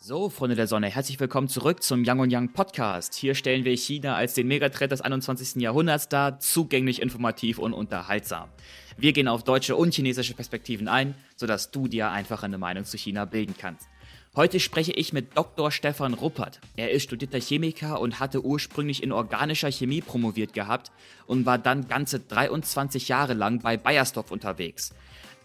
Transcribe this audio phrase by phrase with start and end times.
[0.00, 3.16] So, Freunde der Sonne, herzlich willkommen zurück zum Young und Young Podcast.
[3.16, 5.60] Hier stellen wir China als den Megatrend des 21.
[5.60, 8.48] Jahrhunderts dar, zugänglich, informativ und unterhaltsam.
[8.96, 12.96] Wir gehen auf deutsche und chinesische Perspektiven ein, sodass du dir einfach eine Meinung zu
[12.96, 13.88] China bilden kannst.
[14.36, 15.72] Heute spreche ich mit Dr.
[15.72, 16.60] Stefan Ruppert.
[16.76, 20.92] Er ist studierter Chemiker und hatte ursprünglich in organischer Chemie promoviert gehabt
[21.26, 24.94] und war dann ganze 23 Jahre lang bei Bayersdorf unterwegs.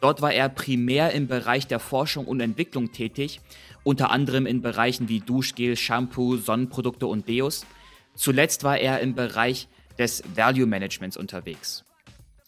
[0.03, 3.39] Dort war er primär im Bereich der Forschung und Entwicklung tätig,
[3.85, 7.65] unter anderem in Bereichen wie Duschgel, Shampoo, Sonnenprodukte und Deos.
[8.13, 11.85] Zuletzt war er im Bereich des Value Managements unterwegs.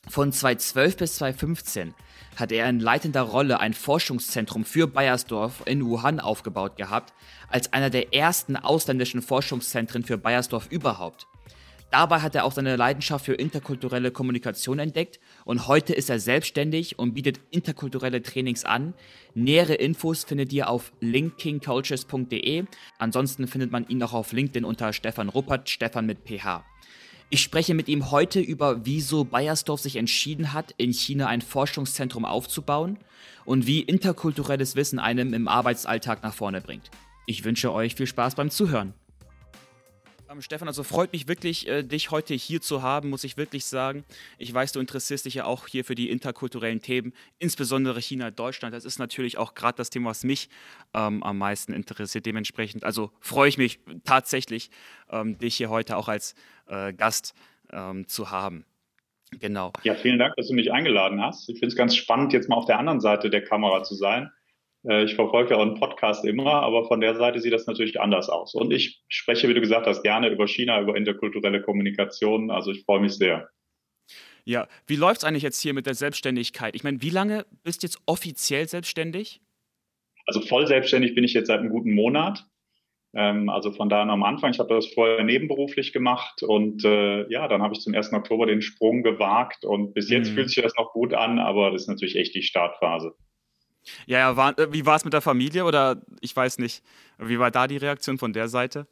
[0.10, 1.94] Von 2012 bis 2015
[2.36, 7.14] hat er in leitender Rolle ein Forschungszentrum für Bayersdorf in Wuhan aufgebaut gehabt,
[7.48, 11.26] als einer der ersten ausländischen Forschungszentren für Bayersdorf überhaupt.
[11.90, 17.00] Dabei hat er auch seine Leidenschaft für interkulturelle Kommunikation entdeckt und heute ist er selbstständig
[17.00, 18.96] und bietet interkulturelle Trainings an.
[19.36, 22.66] Nähere Infos findet ihr auf linkingcultures.de.
[22.98, 26.66] Ansonsten findet man ihn auch auf LinkedIn unter Stefan Ruppert, Stefan mit PH.
[27.30, 32.26] Ich spreche mit ihm heute über, wieso Bayersdorf sich entschieden hat, in China ein Forschungszentrum
[32.26, 32.98] aufzubauen
[33.46, 36.90] und wie interkulturelles Wissen einem im Arbeitsalltag nach vorne bringt.
[37.28, 38.94] Ich wünsche euch viel Spaß beim Zuhören.
[40.30, 43.66] Ähm, Stefan, also freut mich wirklich, äh, dich heute hier zu haben, muss ich wirklich
[43.66, 44.04] sagen.
[44.38, 48.74] Ich weiß, du interessierst dich ja auch hier für die interkulturellen Themen, insbesondere China, Deutschland.
[48.74, 50.50] Das ist natürlich auch gerade das Thema, was mich
[50.94, 52.26] ähm, am meisten interessiert.
[52.26, 54.72] Dementsprechend, also freue ich mich tatsächlich,
[55.10, 56.36] ähm, dich hier heute auch als
[56.68, 57.34] äh, Gast
[57.72, 58.66] ähm, zu haben.
[59.40, 59.74] Genau.
[59.84, 61.50] Ja, vielen Dank, dass du mich eingeladen hast.
[61.50, 64.32] Ich finde es ganz spannend, jetzt mal auf der anderen Seite der Kamera zu sein.
[64.88, 68.30] Äh, ich verfolge ja euren Podcast immer, aber von der Seite sieht das natürlich anders
[68.30, 68.54] aus.
[68.54, 72.52] Und ich spreche, wie du gesagt hast, gerne über China, über interkulturelle Kommunikation.
[72.52, 73.50] Also ich freue mich sehr.
[74.44, 76.76] Ja, wie läuft es eigentlich jetzt hier mit der Selbstständigkeit?
[76.76, 79.42] Ich meine, wie lange bist du jetzt offiziell selbstständig?
[80.28, 82.46] Also voll selbstständig bin ich jetzt seit einem guten Monat.
[83.16, 87.28] Ähm, also von da an am Anfang, ich habe das vorher nebenberuflich gemacht und äh,
[87.32, 88.12] ja, dann habe ich zum 1.
[88.14, 90.36] Oktober den Sprung gewagt und bis jetzt mhm.
[90.36, 93.16] fühlt sich das noch gut an, aber das ist natürlich echt die Startphase.
[94.06, 96.84] Ja, ja, war, äh, wie war es mit der Familie oder ich weiß nicht,
[97.20, 98.88] wie war da die Reaktion von der Seite?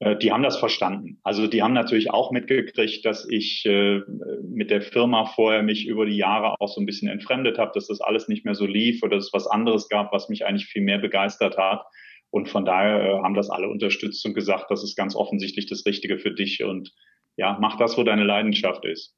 [0.00, 1.18] Äh, die haben das verstanden.
[1.22, 4.00] Also die haben natürlich auch mitgekriegt, dass ich äh,
[4.42, 7.86] mit der Firma vorher mich über die Jahre auch so ein bisschen entfremdet habe, dass
[7.86, 10.66] das alles nicht mehr so lief oder dass es was anderes gab, was mich eigentlich
[10.66, 11.84] viel mehr begeistert hat.
[12.30, 15.86] Und von daher äh, haben das alle unterstützt und gesagt, das ist ganz offensichtlich das
[15.86, 16.92] Richtige für dich und
[17.36, 19.14] ja, mach das, wo deine Leidenschaft ist.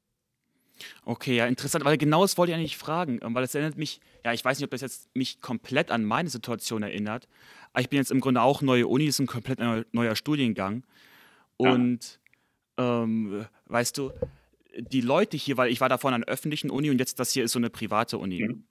[1.05, 3.99] Okay, ja, interessant, weil genau das wollte ich eigentlich fragen, ähm, weil es erinnert mich,
[4.23, 7.27] ja, ich weiß nicht, ob das jetzt mich komplett an meine Situation erinnert,
[7.73, 9.59] aber ich bin jetzt im Grunde auch neue Uni, ist ein komplett
[9.91, 10.83] neuer Studiengang
[11.57, 12.19] und
[12.77, 13.03] ja.
[13.03, 14.11] ähm, weißt du,
[14.77, 17.43] die Leute hier, weil ich war davon an einer öffentlichen Uni und jetzt das hier
[17.43, 18.43] ist so eine private Uni.
[18.43, 18.63] Mhm.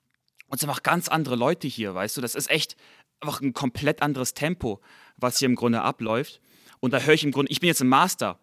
[0.49, 2.77] Und es sind auch ganz andere Leute hier, weißt du, das ist echt
[3.19, 4.79] einfach ein komplett anderes Tempo,
[5.17, 6.41] was hier im Grunde abläuft.
[6.79, 8.39] Und da höre ich im Grunde, ich bin jetzt im Master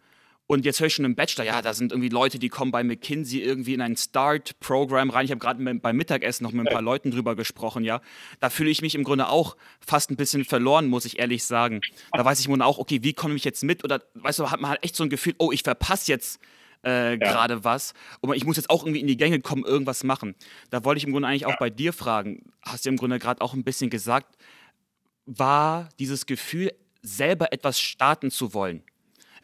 [0.47, 2.85] und jetzt höre ich schon im Bachelor, ja, da sind irgendwie Leute, die kommen bei
[2.85, 5.25] McKinsey irgendwie in ein Start-Programm rein.
[5.25, 8.03] Ich habe gerade beim Mittagessen noch mit ein paar Leuten drüber gesprochen, ja.
[8.41, 11.81] Da fühle ich mich im Grunde auch fast ein bisschen verloren, muss ich ehrlich sagen.
[12.13, 13.85] Da weiß ich Grunde auch, okay, wie komme ich jetzt mit?
[13.85, 16.39] Oder, weißt du, hat man halt echt so ein Gefühl, oh, ich verpasse jetzt
[16.85, 17.17] äh, ja.
[17.17, 17.95] gerade was.
[18.21, 20.35] Und ich muss jetzt auch irgendwie in die Gänge kommen, irgendwas machen.
[20.69, 22.53] Da wollte ich im Grunde eigentlich auch bei dir fragen.
[22.61, 24.37] Hast du im Grunde gerade auch ein bisschen gesagt,
[25.25, 28.83] war dieses Gefühl, selber etwas starten zu wollen?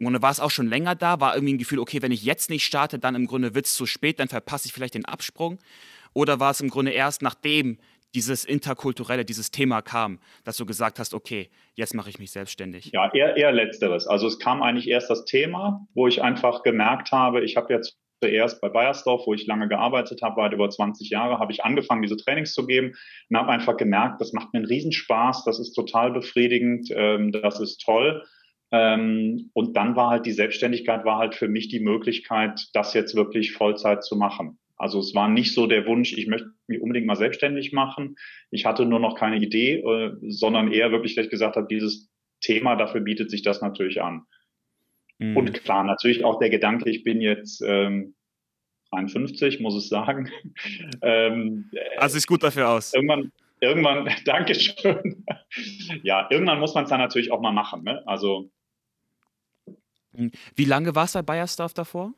[0.00, 2.25] Im Grunde war es auch schon länger da, war irgendwie ein Gefühl, okay, wenn ich
[2.25, 5.05] jetzt nicht starte, dann im Grunde wird es zu spät, dann verpasse ich vielleicht den
[5.05, 5.59] Absprung.
[6.15, 7.77] Oder war es im Grunde erst nachdem
[8.15, 12.91] dieses interkulturelle, dieses Thema kam, dass du gesagt hast, okay, jetzt mache ich mich selbstständig?
[12.93, 14.06] Ja, eher, eher letzteres.
[14.06, 17.99] Also es kam eigentlich erst das Thema, wo ich einfach gemerkt habe, ich habe jetzt
[18.22, 22.03] zuerst bei Bayersdorf, wo ich lange gearbeitet habe, weit über 20 Jahre, habe ich angefangen,
[22.03, 22.94] diese Trainings zu geben
[23.28, 27.61] und habe einfach gemerkt, das macht mir einen Riesenspaß, das ist total befriedigend, ähm, das
[27.61, 28.25] ist toll.
[28.72, 33.14] Ähm, und dann war halt die Selbstständigkeit war halt für mich die Möglichkeit, das jetzt
[33.14, 34.58] wirklich Vollzeit zu machen.
[34.76, 38.16] Also es war nicht so der Wunsch, ich möchte mich unbedingt mal selbstständig machen.
[38.50, 42.11] Ich hatte nur noch keine Idee, äh, sondern eher wirklich, dass ich gesagt habe, dieses
[42.40, 44.22] Thema, dafür bietet sich das natürlich an.
[45.19, 45.37] Mhm.
[45.37, 48.14] Und klar, natürlich auch der Gedanke, ich bin jetzt ähm,
[48.90, 50.31] 53, muss ich sagen.
[51.02, 52.94] ähm, also sieht gut dafür aus.
[52.94, 55.26] Irgendwann, irgendwann, Dankeschön.
[56.02, 57.84] ja, irgendwann muss man es dann natürlich auch mal machen.
[57.84, 58.02] Ne?
[58.06, 58.50] Also.
[60.12, 62.12] Wie lange warst du bei Bayersdorf davor?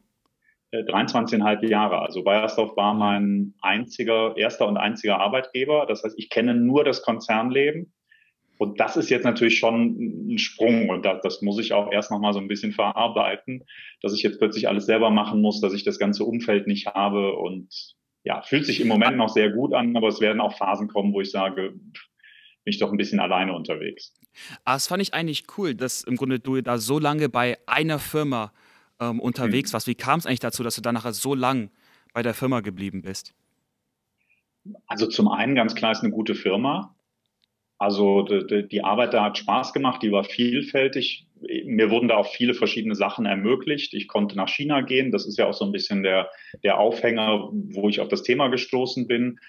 [0.72, 2.00] 23,5 äh, Jahre.
[2.00, 5.86] Also Bayersdorf war mein einziger, erster und einziger Arbeitgeber.
[5.86, 7.92] Das heißt, ich kenne nur das Konzernleben.
[8.58, 10.88] Und das ist jetzt natürlich schon ein Sprung.
[10.88, 13.64] Und das, das muss ich auch erst nochmal so ein bisschen verarbeiten,
[14.00, 17.34] dass ich jetzt plötzlich alles selber machen muss, dass ich das ganze Umfeld nicht habe.
[17.34, 20.88] Und ja, fühlt sich im Moment noch sehr gut an, aber es werden auch Phasen
[20.88, 21.74] kommen, wo ich sage,
[22.64, 24.14] bin ich doch ein bisschen alleine unterwegs.
[24.64, 27.98] Ah, das fand ich eigentlich cool, dass im Grunde du da so lange bei einer
[27.98, 28.52] Firma
[29.00, 29.74] ähm, unterwegs mhm.
[29.74, 29.86] warst.
[29.86, 31.70] Wie kam es eigentlich dazu, dass du dann nachher so lang
[32.12, 33.34] bei der Firma geblieben bist?
[34.86, 36.94] Also zum einen ganz klar ist eine gute Firma.
[37.78, 41.26] Also die, die Arbeit da hat Spaß gemacht, die war vielfältig.
[41.64, 43.92] Mir wurden da auch viele verschiedene Sachen ermöglicht.
[43.94, 45.10] Ich konnte nach China gehen.
[45.10, 46.30] Das ist ja auch so ein bisschen der,
[46.62, 49.40] der Aufhänger, wo ich auf das Thema gestoßen bin.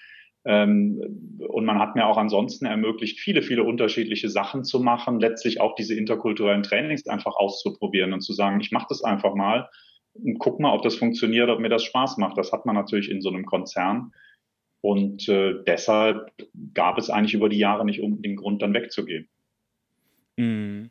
[0.44, 5.60] Ähm, und man hat mir auch ansonsten ermöglicht, viele, viele unterschiedliche Sachen zu machen, letztlich
[5.60, 9.68] auch diese interkulturellen Trainings einfach auszuprobieren und zu sagen, ich mache das einfach mal
[10.14, 12.38] und guck mal, ob das funktioniert, ob mir das Spaß macht.
[12.38, 14.12] Das hat man natürlich in so einem Konzern.
[14.80, 16.30] Und äh, deshalb
[16.74, 19.28] gab es eigentlich über die Jahre nicht unbedingt Grund, dann wegzugehen.
[20.36, 20.90] Mhm.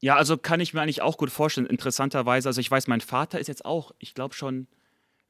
[0.00, 1.66] Ja, also kann ich mir eigentlich auch gut vorstellen.
[1.66, 4.66] Interessanterweise, also ich weiß, mein Vater ist jetzt auch, ich glaube schon,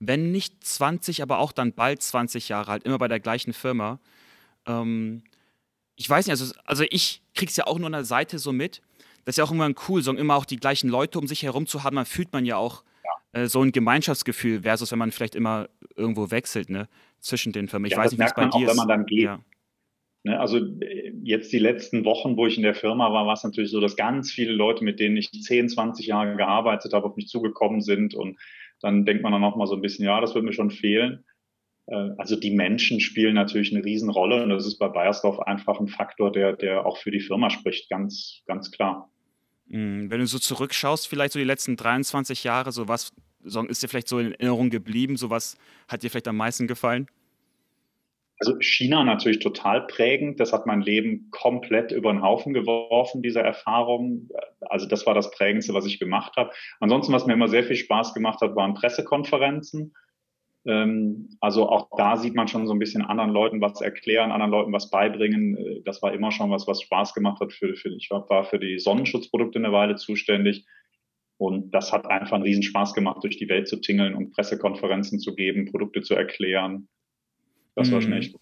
[0.01, 4.01] wenn nicht 20, aber auch dann bald 20 Jahre alt, immer bei der gleichen Firma.
[4.67, 5.23] Ähm,
[5.97, 8.81] ich weiß nicht, also, also ich krieg's ja auch nur an der Seite so mit.
[9.25, 11.67] Das ist ja auch immer cool, so immer auch die gleichen Leute um sich herum
[11.67, 11.95] zu haben.
[11.95, 13.43] Man fühlt man ja auch ja.
[13.43, 16.89] Äh, so ein Gemeinschaftsgefühl versus wenn man vielleicht immer irgendwo wechselt, ne?
[17.21, 17.87] zwischen den Firmen.
[17.87, 18.69] Ich ja, weiß nicht, es bei dir auch, ist.
[18.69, 19.25] wenn man dann geht.
[19.25, 19.41] Ja.
[20.23, 20.61] Ne, also
[21.23, 23.97] jetzt die letzten Wochen, wo ich in der Firma war, war es natürlich so, dass
[23.97, 28.15] ganz viele Leute, mit denen ich 10, 20 Jahre gearbeitet habe, auf mich zugekommen sind
[28.15, 28.39] und
[28.81, 31.25] dann denkt man dann auch mal so ein bisschen, ja, das wird mir schon fehlen.
[31.87, 35.89] Äh, also die Menschen spielen natürlich eine Riesenrolle und das ist bei Bayersdorf einfach ein
[35.89, 39.11] Faktor, der, der auch für die Firma spricht, ganz, ganz klar.
[39.67, 43.13] Mm, wenn du so zurückschaust, vielleicht so die letzten 23 Jahre, so was
[43.69, 45.17] ist dir vielleicht so in Erinnerung geblieben?
[45.17, 45.57] So was
[45.89, 47.07] hat dir vielleicht am meisten gefallen?
[48.41, 50.41] Also China natürlich total prägend.
[50.41, 54.31] Das hat mein Leben komplett über den Haufen geworfen, diese Erfahrung.
[54.63, 56.51] Also das war das Prägendste, was ich gemacht habe.
[56.81, 59.95] Ansonsten, was mir immer sehr viel Spaß gemacht hat, waren Pressekonferenzen.
[60.67, 64.53] Ähm, also auch da sieht man schon so ein bisschen anderen Leuten was erklären, anderen
[64.53, 65.83] Leuten was beibringen.
[65.85, 67.53] Das war immer schon was, was Spaß gemacht hat.
[67.53, 70.65] Für, für, ich war für die Sonnenschutzprodukte eine Weile zuständig.
[71.37, 75.35] Und das hat einfach einen Riesenspaß gemacht, durch die Welt zu tingeln und Pressekonferenzen zu
[75.35, 76.89] geben, Produkte zu erklären.
[77.81, 78.17] Das war schon mhm.
[78.17, 78.41] echt gut.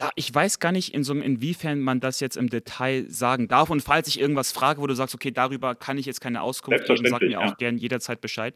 [0.00, 3.70] Ja, ich weiß gar nicht, in so, inwiefern man das jetzt im Detail sagen darf.
[3.70, 6.86] Und falls ich irgendwas frage, wo du sagst, okay, darüber kann ich jetzt keine Auskunft
[6.86, 7.54] geben, sag mir auch ja.
[7.54, 8.54] gern jederzeit Bescheid.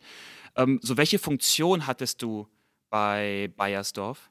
[0.56, 2.48] Ähm, so, welche Funktion hattest du
[2.90, 4.30] bei Bayersdorf?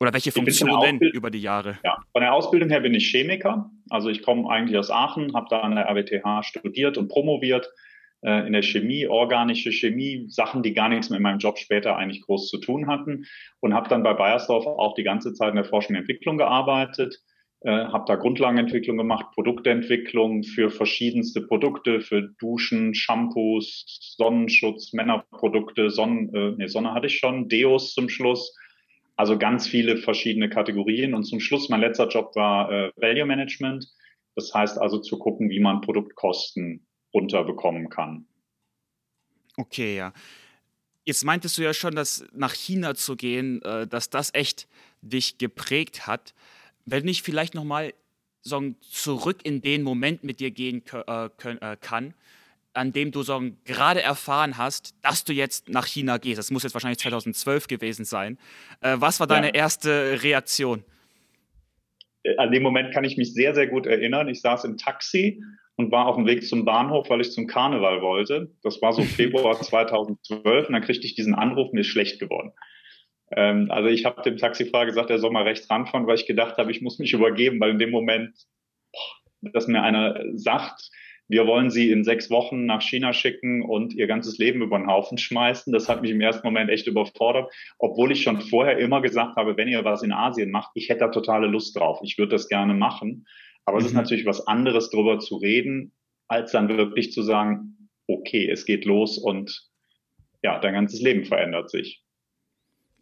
[0.00, 1.78] Oder welche Funktionen über die Jahre?
[1.84, 3.70] Ja, von der Ausbildung her bin ich Chemiker.
[3.90, 7.68] Also ich komme eigentlich aus Aachen, habe da an der RWTH studiert und promoviert,
[8.22, 12.22] äh, in der Chemie, organische Chemie, Sachen, die gar nichts mit meinem Job später eigentlich
[12.22, 13.26] groß zu tun hatten
[13.60, 17.20] und habe dann bei Bayersdorf auch die ganze Zeit in der Forschung und Entwicklung gearbeitet,
[17.60, 26.34] äh, habe da Grundlagenentwicklung gemacht, Produktentwicklung für verschiedenste Produkte, für Duschen, Shampoos, Sonnenschutz, Männerprodukte, Sonnen,
[26.34, 28.54] äh, nee, Sonne hatte ich schon, Deos zum Schluss.
[29.16, 31.14] Also ganz viele verschiedene Kategorien.
[31.14, 33.84] Und zum Schluss, mein letzter Job war äh, Value Management.
[34.36, 38.26] Das heißt also zu gucken, wie man Produktkosten runterbekommen kann.
[39.56, 40.12] Okay, ja.
[41.04, 44.68] Jetzt meintest du ja schon, dass nach China zu gehen, äh, dass das echt
[45.00, 46.34] dich geprägt hat.
[46.84, 47.94] Wenn ich vielleicht nochmal
[48.42, 52.14] so zurück in den Moment mit dir gehen äh, äh, kann,
[52.72, 56.38] an dem du so gerade erfahren hast, dass du jetzt nach China gehst.
[56.38, 58.38] Das muss jetzt wahrscheinlich 2012 gewesen sein.
[58.80, 59.54] was war deine ja.
[59.54, 60.84] erste Reaktion?
[62.36, 64.28] An dem Moment kann ich mich sehr, sehr gut erinnern.
[64.28, 65.42] Ich saß im Taxi
[65.78, 68.50] und war auf dem Weg zum Bahnhof, weil ich zum Karneval wollte.
[68.62, 72.52] Das war so Februar 2012 und dann kriegte ich diesen Anruf, mir ist schlecht geworden.
[73.30, 76.56] Ähm, also ich habe dem Taxifahrer gesagt, er soll mal rechts ranfahren, weil ich gedacht
[76.58, 78.34] habe, ich muss mich übergeben, weil in dem Moment,
[78.92, 80.90] boah, dass mir einer sagt,
[81.28, 84.88] wir wollen sie in sechs Wochen nach China schicken und ihr ganzes Leben über den
[84.88, 85.72] Haufen schmeißen.
[85.72, 89.56] Das hat mich im ersten Moment echt überfordert, obwohl ich schon vorher immer gesagt habe,
[89.56, 92.00] wenn ihr was in Asien macht, ich hätte da totale Lust drauf.
[92.02, 93.26] Ich würde das gerne machen.
[93.68, 93.80] Aber mhm.
[93.80, 94.00] es ist mhm.
[94.00, 95.92] natürlich was anderes, darüber zu reden,
[96.26, 99.68] als dann wirklich zu sagen, okay, es geht los und
[100.42, 102.02] ja, dein ganzes Leben verändert sich.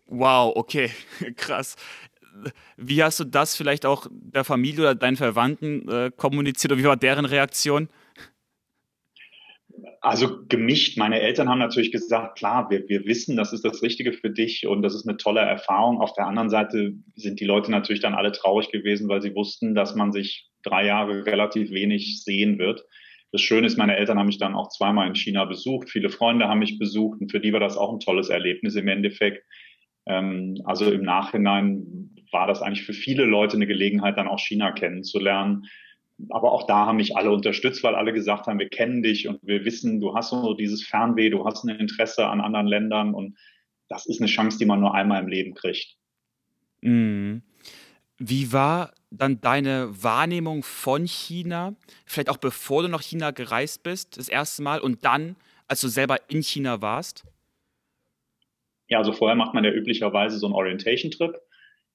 [0.07, 0.91] Wow, okay,
[1.37, 1.77] krass.
[2.77, 6.87] Wie hast du das vielleicht auch der Familie oder deinen Verwandten äh, kommuniziert oder wie
[6.87, 7.89] war deren Reaktion?
[10.01, 10.99] Also gemischt.
[10.99, 14.67] Meine Eltern haben natürlich gesagt, klar, wir, wir wissen, das ist das Richtige für dich
[14.67, 16.01] und das ist eine tolle Erfahrung.
[16.01, 19.75] Auf der anderen Seite sind die Leute natürlich dann alle traurig gewesen, weil sie wussten,
[19.75, 22.85] dass man sich drei Jahre relativ wenig sehen wird.
[23.33, 25.91] Das Schöne ist, meine Eltern haben mich dann auch zweimal in China besucht.
[25.91, 28.89] Viele Freunde haben mich besucht und für die war das auch ein tolles Erlebnis im
[28.89, 29.45] Endeffekt.
[30.07, 34.73] Ähm, also im Nachhinein war das eigentlich für viele Leute eine Gelegenheit, dann auch China
[34.73, 35.67] kennenzulernen
[36.31, 39.41] aber auch da haben mich alle unterstützt, weil alle gesagt haben, wir kennen dich und
[39.43, 43.37] wir wissen, du hast so dieses Fernweh, du hast ein Interesse an anderen Ländern und
[43.89, 45.97] das ist eine Chance, die man nur einmal im Leben kriegt.
[46.81, 47.43] Mhm.
[48.19, 54.19] Wie war dann deine Wahrnehmung von China, vielleicht auch bevor du nach China gereist bist,
[54.19, 55.37] das erste Mal und dann,
[55.69, 57.25] als du selber in China warst?
[58.89, 61.35] Ja, also vorher macht man ja üblicherweise so einen Orientation-Trip.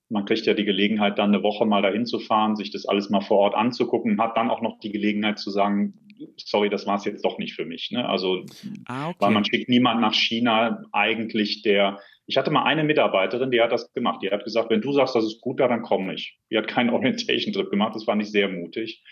[0.10, 3.10] Man kriegt ja die Gelegenheit, dann eine Woche mal dahin zu fahren, sich das alles
[3.10, 5.94] mal vor Ort anzugucken, hat dann auch noch die Gelegenheit zu sagen,
[6.38, 7.92] sorry, das war es jetzt doch nicht für mich.
[7.92, 8.08] Ne?
[8.08, 8.46] Also,
[8.86, 9.18] ah, okay.
[9.20, 13.72] weil man schickt niemand nach China eigentlich, der ich hatte mal eine Mitarbeiterin, die hat
[13.72, 14.22] das gemacht.
[14.22, 16.40] Die hat gesagt, wenn du sagst, das ist gut da, dann komme ich.
[16.50, 19.04] Die hat keinen Orientation-Trip gemacht, das fand ich sehr mutig.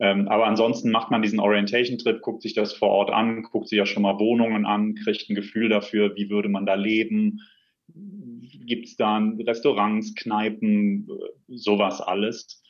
[0.00, 3.78] Ähm, aber ansonsten macht man diesen Orientation-Trip, guckt sich das vor Ort an, guckt sich
[3.78, 7.40] ja schon mal Wohnungen an, kriegt ein Gefühl dafür, wie würde man da leben,
[8.66, 11.08] gibt es da Restaurants, Kneipen,
[11.48, 12.62] sowas alles.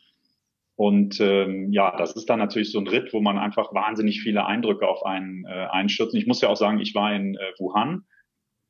[0.76, 4.44] Und ähm, ja, das ist dann natürlich so ein Ritt, wo man einfach wahnsinnig viele
[4.44, 6.14] Eindrücke auf einen äh, einstürzt.
[6.16, 8.04] Ich muss ja auch sagen, ich war in äh, Wuhan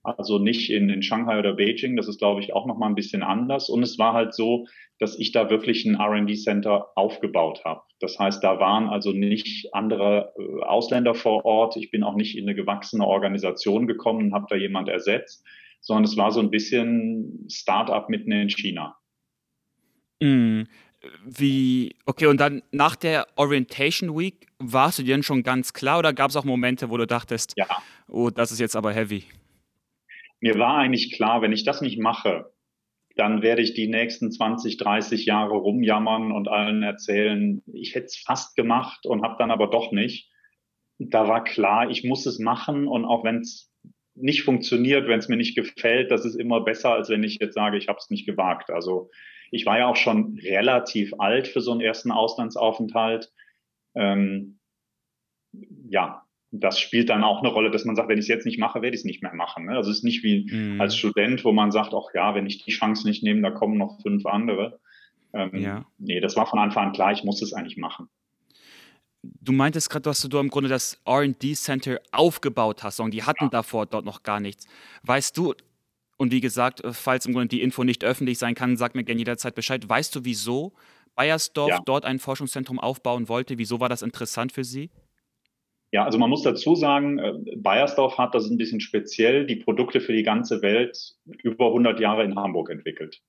[0.05, 1.97] also nicht in, in Shanghai oder Beijing.
[1.97, 3.69] Das ist, glaube ich, auch nochmal ein bisschen anders.
[3.69, 4.67] Und es war halt so,
[4.99, 7.83] dass ich da wirklich ein R&D-Center aufgebaut habe.
[8.01, 11.77] Das heißt, da waren also nicht andere äh, Ausländer vor Ort.
[11.77, 15.45] Ich bin auch nicht in eine gewachsene Organisation gekommen und habe da jemand ersetzt,
[15.81, 18.97] sondern es war so ein bisschen Start-up mitten in China.
[20.21, 20.63] Mm,
[21.25, 25.99] wie, okay, und dann nach der Orientation Week, warst du dir denn schon ganz klar
[25.99, 27.67] oder gab es auch Momente, wo du dachtest, ja.
[28.09, 29.25] oh, das ist jetzt aber heavy?
[30.45, 32.53] Mir war eigentlich klar, wenn ich das nicht mache,
[33.17, 38.19] dann werde ich die nächsten 20, 30 Jahre rumjammern und allen erzählen, ich hätte es
[38.19, 40.31] fast gemacht und habe dann aber doch nicht.
[40.99, 43.73] Da war klar, ich muss es machen und auch wenn es
[44.15, 47.55] nicht funktioniert, wenn es mir nicht gefällt, das ist immer besser, als wenn ich jetzt
[47.55, 48.69] sage, ich habe es nicht gewagt.
[48.69, 49.11] Also
[49.51, 53.33] ich war ja auch schon relativ alt für so einen ersten Auslandsaufenthalt.
[53.95, 54.59] Ähm,
[55.89, 56.27] ja,
[56.61, 58.81] das spielt dann auch eine Rolle, dass man sagt, wenn ich es jetzt nicht mache,
[58.81, 59.67] werde ich es nicht mehr machen.
[59.67, 59.73] Ne?
[59.73, 60.81] Also es ist nicht wie mhm.
[60.81, 63.77] als Student, wo man sagt, ach ja, wenn ich die Chance nicht nehme, da kommen
[63.77, 64.79] noch fünf andere.
[65.33, 65.87] Ähm, ja.
[65.99, 68.09] Nee, das war von Anfang an klar, ich muss es eigentlich machen.
[69.23, 73.45] Du meintest gerade, dass du im Grunde das RD Center aufgebaut hast und die hatten
[73.45, 73.51] ja.
[73.51, 74.67] davor dort noch gar nichts.
[75.03, 75.55] Weißt du,
[76.17, 79.19] und wie gesagt, falls im Grunde die Info nicht öffentlich sein kann, sag mir gerne
[79.19, 79.89] jederzeit Bescheid.
[79.89, 80.73] Weißt du, wieso
[81.17, 81.81] Bayersdorf ja.
[81.85, 83.59] dort ein Forschungszentrum aufbauen wollte?
[83.59, 84.91] Wieso war das interessant für sie?
[85.95, 90.01] Ja, also man muss dazu sagen, äh, Bayersdorf hat das ein bisschen speziell, die Produkte
[90.01, 93.23] für die ganze Welt über 100 Jahre in Hamburg entwickelt.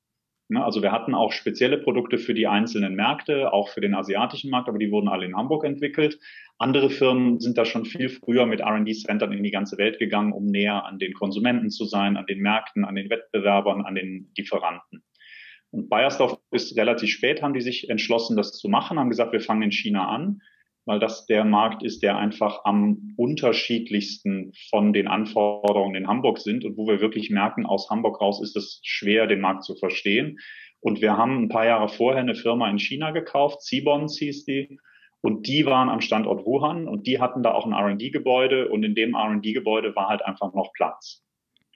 [0.49, 4.49] Ne, also wir hatten auch spezielle Produkte für die einzelnen Märkte, auch für den asiatischen
[4.49, 6.17] Markt, aber die wurden alle in Hamburg entwickelt.
[6.57, 10.47] Andere Firmen sind da schon viel früher mit R&D-Centern in die ganze Welt gegangen, um
[10.47, 15.03] näher an den Konsumenten zu sein, an den Märkten, an den Wettbewerbern, an den Lieferanten.
[15.69, 19.41] Und Bayersdorf ist relativ spät, haben die sich entschlossen, das zu machen, haben gesagt, wir
[19.41, 20.41] fangen in China an
[20.85, 26.63] weil das der Markt ist, der einfach am unterschiedlichsten von den Anforderungen in Hamburg sind
[26.63, 30.37] und wo wir wirklich merken, aus Hamburg raus ist es schwer, den Markt zu verstehen.
[30.79, 34.77] Und wir haben ein paar Jahre vorher eine Firma in China gekauft, Cibons hieß die,
[35.25, 38.93] und die waren am Standort Wuhan und die hatten da auch ein R&D-Gebäude und in
[38.93, 41.23] dem R&D-Gebäude war halt einfach noch Platz.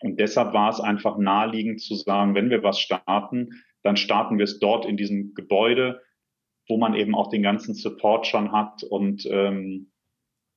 [0.02, 3.50] Und deshalb war es einfach naheliegend zu sagen, wenn wir was starten,
[3.82, 6.00] dann starten wir es dort in diesem Gebäude,
[6.70, 9.92] wo man eben auch den ganzen Support schon hat und ähm,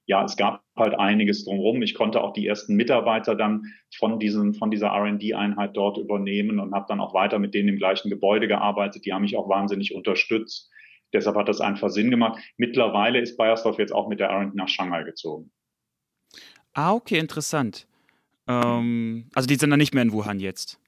[0.07, 1.81] ja, es gab halt einiges drumherum.
[1.83, 3.63] Ich konnte auch die ersten Mitarbeiter dann
[3.97, 7.79] von diesem, von dieser R&D-Einheit dort übernehmen und habe dann auch weiter mit denen im
[7.79, 9.07] gleichen Gebäude gearbeitet.
[9.07, 10.71] Die haben mich auch wahnsinnig unterstützt.
[11.13, 12.43] Deshalb hat das einfach Sinn gemacht.
[12.57, 15.53] Mittlerweile ist Bayersdorf jetzt auch mit der R&D nach Shanghai gezogen.
[16.73, 17.87] Ah, okay, interessant.
[18.49, 20.81] Ähm, also die sind dann nicht mehr in Wuhan jetzt.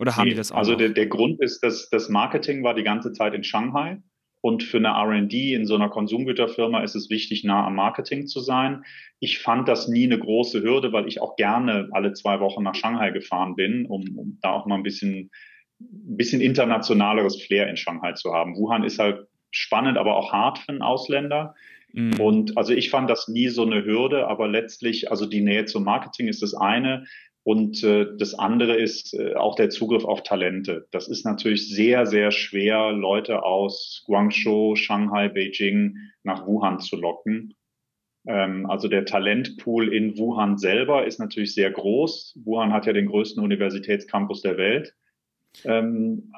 [0.00, 0.56] Oder haben nee, die das auch?
[0.56, 3.98] Also der, der Grund ist, dass das Marketing war die ganze Zeit in Shanghai.
[4.40, 8.40] Und für eine R&D in so einer Konsumgüterfirma ist es wichtig, nah am Marketing zu
[8.40, 8.84] sein.
[9.18, 12.74] Ich fand das nie eine große Hürde, weil ich auch gerne alle zwei Wochen nach
[12.74, 15.30] Shanghai gefahren bin, um, um da auch mal ein bisschen,
[15.80, 18.54] ein bisschen internationaleres Flair in Shanghai zu haben.
[18.56, 21.54] Wuhan ist halt spannend, aber auch hart für einen Ausländer.
[21.94, 22.20] Mhm.
[22.20, 25.84] Und also ich fand das nie so eine Hürde, aber letztlich, also die Nähe zum
[25.84, 27.06] Marketing ist das eine.
[27.44, 30.88] Und äh, das andere ist äh, auch der Zugriff auf Talente.
[30.90, 37.54] Das ist natürlich sehr, sehr schwer, Leute aus Guangzhou, Shanghai, Beijing nach Wuhan zu locken.
[38.26, 42.40] Ähm, also der Talentpool in Wuhan selber ist natürlich sehr groß.
[42.44, 44.94] Wuhan hat ja den größten Universitätscampus der Welt.
[45.64, 46.32] Ähm,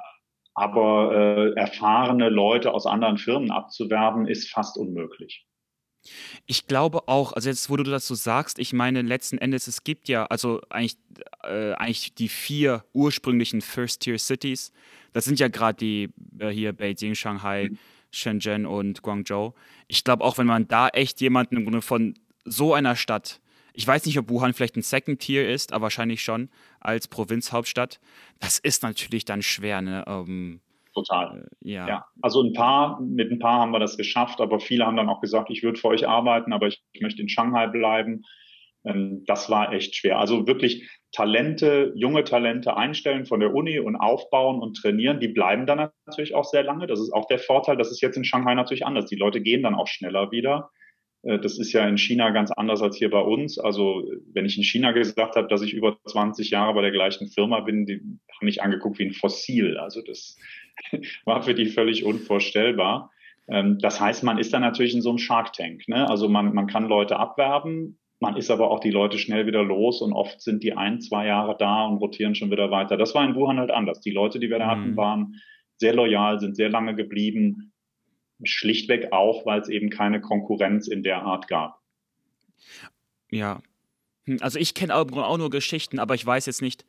[0.55, 5.47] aber äh, erfahrene Leute aus anderen Firmen abzuwerben, ist fast unmöglich.
[6.47, 9.85] Ich glaube auch, also jetzt, wo du das so sagst, ich meine, letzten Endes, es
[9.85, 10.97] gibt ja, also eigentlich,
[11.43, 14.73] äh, eigentlich die vier ursprünglichen First-Tier-Cities.
[15.13, 17.79] Das sind ja gerade die äh, hier Beijing, Shanghai, mhm.
[18.11, 19.55] Shenzhen und Guangzhou.
[19.89, 23.41] Ich glaube auch, wenn man da echt jemanden im Grunde von so einer Stadt,
[23.73, 26.49] ich weiß nicht, ob Wuhan vielleicht ein Second Tier ist, aber wahrscheinlich schon
[26.81, 28.01] als Provinzhauptstadt,
[28.41, 30.05] das ist natürlich dann schwer, ne?
[30.07, 30.61] Ähm,
[30.97, 31.47] Total.
[31.65, 31.89] Äh, ja.
[31.89, 32.07] ja.
[32.23, 35.21] Also ein paar, mit ein paar haben wir das geschafft, aber viele haben dann auch
[35.21, 38.23] gesagt, ich würde für euch arbeiten, aber ich, möchte in Shanghai bleiben.
[38.85, 40.19] Ähm, das war echt schwer.
[40.19, 45.67] Also wirklich Talente, junge Talente einstellen von der Uni und aufbauen und trainieren, die bleiben
[45.67, 46.87] dann natürlich auch sehr lange.
[46.87, 47.77] Das ist auch der Vorteil.
[47.77, 49.07] Das ist jetzt in Shanghai natürlich anders.
[49.07, 50.71] Die Leute gehen dann auch schneller wieder.
[51.25, 53.59] Äh, das ist ja in China ganz anders als hier bei uns.
[53.59, 57.29] Also wenn ich in China gesagt habe, dass ich über 20 Jahre bei der gleichen
[57.29, 59.77] Firma bin, die haben mich angeguckt wie ein Fossil.
[59.77, 60.39] Also das
[61.25, 63.11] war für die völlig unvorstellbar.
[63.49, 65.89] Ähm, das heißt, man ist dann natürlich in so einem Shark Tank.
[65.89, 66.09] Ne?
[66.09, 70.01] Also man, man kann Leute abwerben, man ist aber auch die Leute schnell wieder los
[70.01, 72.97] und oft sind die ein, zwei Jahre da und rotieren schon wieder weiter.
[72.97, 74.01] Das war in Wuhan halt anders.
[74.01, 74.97] Die Leute, die wir da hatten, mhm.
[74.97, 75.35] waren
[75.77, 77.73] sehr loyal, sind sehr lange geblieben.
[78.43, 81.81] Schlichtweg auch, weil es eben keine Konkurrenz in der Art gab.
[83.31, 83.61] Ja.
[84.25, 86.85] Hm, also ich kenne auch nur Geschichten, aber ich weiß jetzt nicht,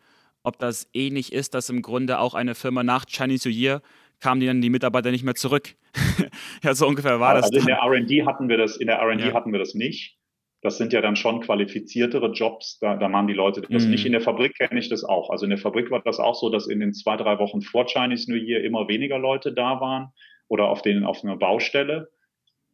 [0.47, 3.81] ob das ähnlich ist, dass im Grunde auch eine Firma nach Chinese New Year
[4.19, 5.75] kamen die dann die Mitarbeiter nicht mehr zurück.
[6.63, 7.57] ja, so ungefähr war also das.
[7.57, 9.33] Also in der R&D hatten wir das, in der R&D ja.
[9.33, 10.17] hatten wir das nicht.
[10.61, 13.91] Das sind ja dann schon qualifiziertere Jobs, da, da machen die Leute das mhm.
[13.91, 14.05] nicht.
[14.05, 15.29] In der Fabrik kenne ich das auch.
[15.29, 17.85] Also in der Fabrik war das auch so, dass in den zwei, drei Wochen vor
[17.85, 20.09] Chinese New Year immer weniger Leute da waren
[20.47, 22.09] oder auf, den, auf einer Baustelle.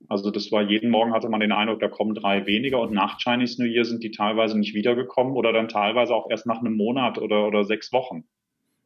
[0.10, 3.18] Also das war jeden Morgen hatte man den Eindruck, da kommen drei weniger und nach
[3.20, 6.76] Chinese New Year sind die teilweise nicht wiedergekommen oder dann teilweise auch erst nach einem
[6.76, 8.26] Monat oder, oder sechs Wochen.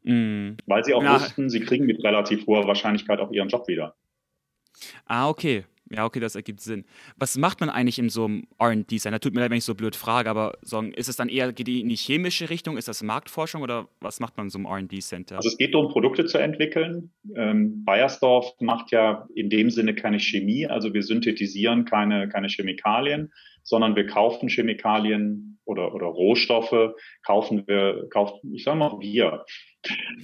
[0.04, 0.54] Mm.
[0.66, 1.16] Weil sie auch ja.
[1.16, 3.96] wussten, sie kriegen mit relativ hoher Wahrscheinlichkeit auch ihren Job wieder.
[5.06, 5.66] Ah, okay.
[5.92, 6.86] Ja, okay, das ergibt Sinn.
[7.18, 9.20] Was macht man eigentlich in so einem RD-Center?
[9.20, 10.58] Tut mir leid, wenn ich so blöd frage, aber
[10.96, 12.78] ist es dann eher geht in die chemische Richtung?
[12.78, 15.38] Ist das Marktforschung oder was macht man in so einem RD-Center?
[15.38, 17.12] Also es geht darum, Produkte zu entwickeln.
[17.36, 23.32] Ähm, Bayersdorf macht ja in dem Sinne keine Chemie, also wir synthetisieren keine, keine Chemikalien,
[23.64, 26.94] sondern wir kaufen Chemikalien oder, oder Rohstoffe,
[27.26, 29.44] kaufen wir, kaufen, ich sage mal wir,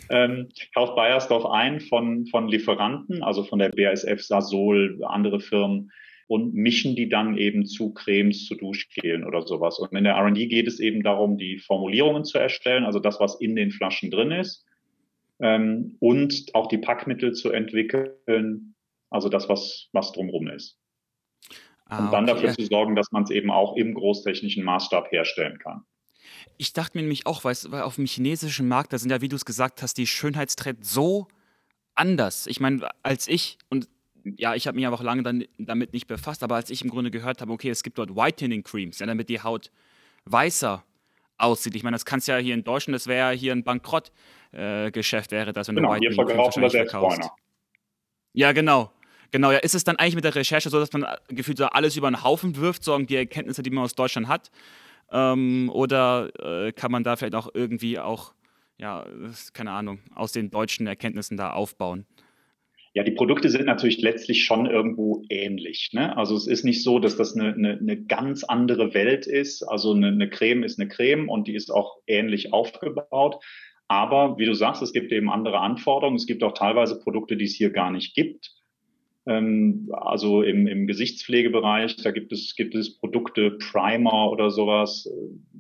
[0.10, 5.92] ähm, kauft Bayersdorf ein von, von Lieferanten, also von der BASF, Sasol, andere Firmen
[6.28, 9.80] und mischen die dann eben zu Cremes, zu Duschgelen oder sowas.
[9.80, 13.40] Und in der R&D geht es eben darum, die Formulierungen zu erstellen, also das, was
[13.40, 14.66] in den Flaschen drin ist,
[15.40, 18.76] ähm, und auch die Packmittel zu entwickeln,
[19.10, 20.80] also das, was, was drumherum ist.
[21.86, 22.34] Ah, und dann okay.
[22.34, 25.84] dafür zu sorgen, dass man es eben auch im großtechnischen Maßstab herstellen kann.
[26.58, 29.30] Ich dachte mir nämlich auch, weißt, weil auf dem chinesischen Markt, da sind ja, wie
[29.30, 31.28] du es gesagt hast, die Schönheitstrends so
[31.96, 32.48] anders.
[32.48, 33.88] Ich meine, als ich, und
[34.24, 37.12] ja, ich habe mich einfach lange dann, damit nicht befasst, aber als ich im Grunde
[37.12, 39.72] gehört habe, okay, es gibt dort Whitening Creams, ja, damit die Haut
[40.26, 40.84] weißer
[41.38, 41.76] aussieht.
[41.76, 45.36] Ich meine, das kannst ja hier in Deutschland, das wäre ja hier ein Bankrottgeschäft, äh,
[45.36, 47.30] wäre das, wenn genau, du Whitening Creams verkaufst.
[48.34, 48.92] Ja, genau.
[49.32, 51.98] Genau, ja, ist es dann eigentlich mit der Recherche so, dass man gefühlt so alles
[51.98, 54.52] über den Haufen wirft, so die Erkenntnisse, die man aus Deutschland hat,
[55.14, 58.34] ähm, oder äh, kann man da vielleicht auch irgendwie auch,
[58.78, 59.06] ja,
[59.54, 62.06] keine Ahnung, aus den deutschen Erkenntnissen da aufbauen?
[62.96, 65.90] Ja, die Produkte sind natürlich letztlich schon irgendwo ähnlich.
[65.94, 66.16] Ne?
[66.16, 69.64] Also es ist nicht so, dass das eine, eine, eine ganz andere Welt ist.
[69.64, 73.44] Also eine, eine Creme ist eine Creme und die ist auch ähnlich aufgebaut.
[73.88, 76.18] Aber wie du sagst, es gibt eben andere Anforderungen.
[76.18, 78.52] Es gibt auch teilweise Produkte, die es hier gar nicht gibt.
[79.26, 85.10] Ähm, also im, im Gesichtspflegebereich, da gibt es, gibt es Produkte, Primer oder sowas.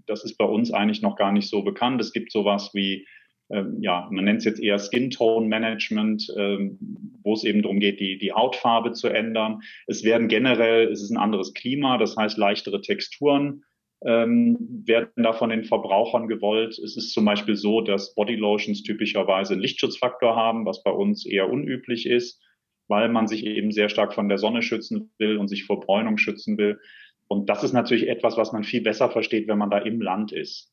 [0.05, 2.01] Das ist bei uns eigentlich noch gar nicht so bekannt.
[2.01, 3.07] Es gibt sowas wie,
[3.49, 6.77] ähm, ja, man nennt es jetzt eher Skin Tone Management, ähm,
[7.23, 9.61] wo es eben darum geht, die, die Hautfarbe zu ändern.
[9.87, 13.63] Es werden generell, es ist ein anderes Klima, das heißt leichtere Texturen
[14.05, 16.77] ähm, werden da von den Verbrauchern gewollt.
[16.77, 21.49] Es ist zum Beispiel so, dass Bodylotions typischerweise einen Lichtschutzfaktor haben, was bei uns eher
[21.49, 22.42] unüblich ist
[22.87, 26.17] weil man sich eben sehr stark von der Sonne schützen will und sich vor Bräunung
[26.17, 26.79] schützen will.
[27.27, 30.31] Und das ist natürlich etwas, was man viel besser versteht, wenn man da im Land
[30.31, 30.71] ist.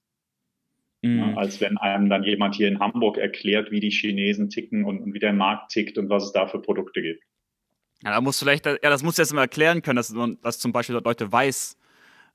[1.02, 1.38] Mhm.
[1.38, 5.14] Als wenn einem dann jemand hier in Hamburg erklärt, wie die Chinesen ticken und, und,
[5.14, 7.22] wie der Markt tickt und was es da für Produkte gibt.
[8.02, 10.72] Ja, da muss vielleicht, ja, das muss du jetzt mal erklären können, dass, dass zum
[10.72, 11.78] Beispiel dort Leute weiß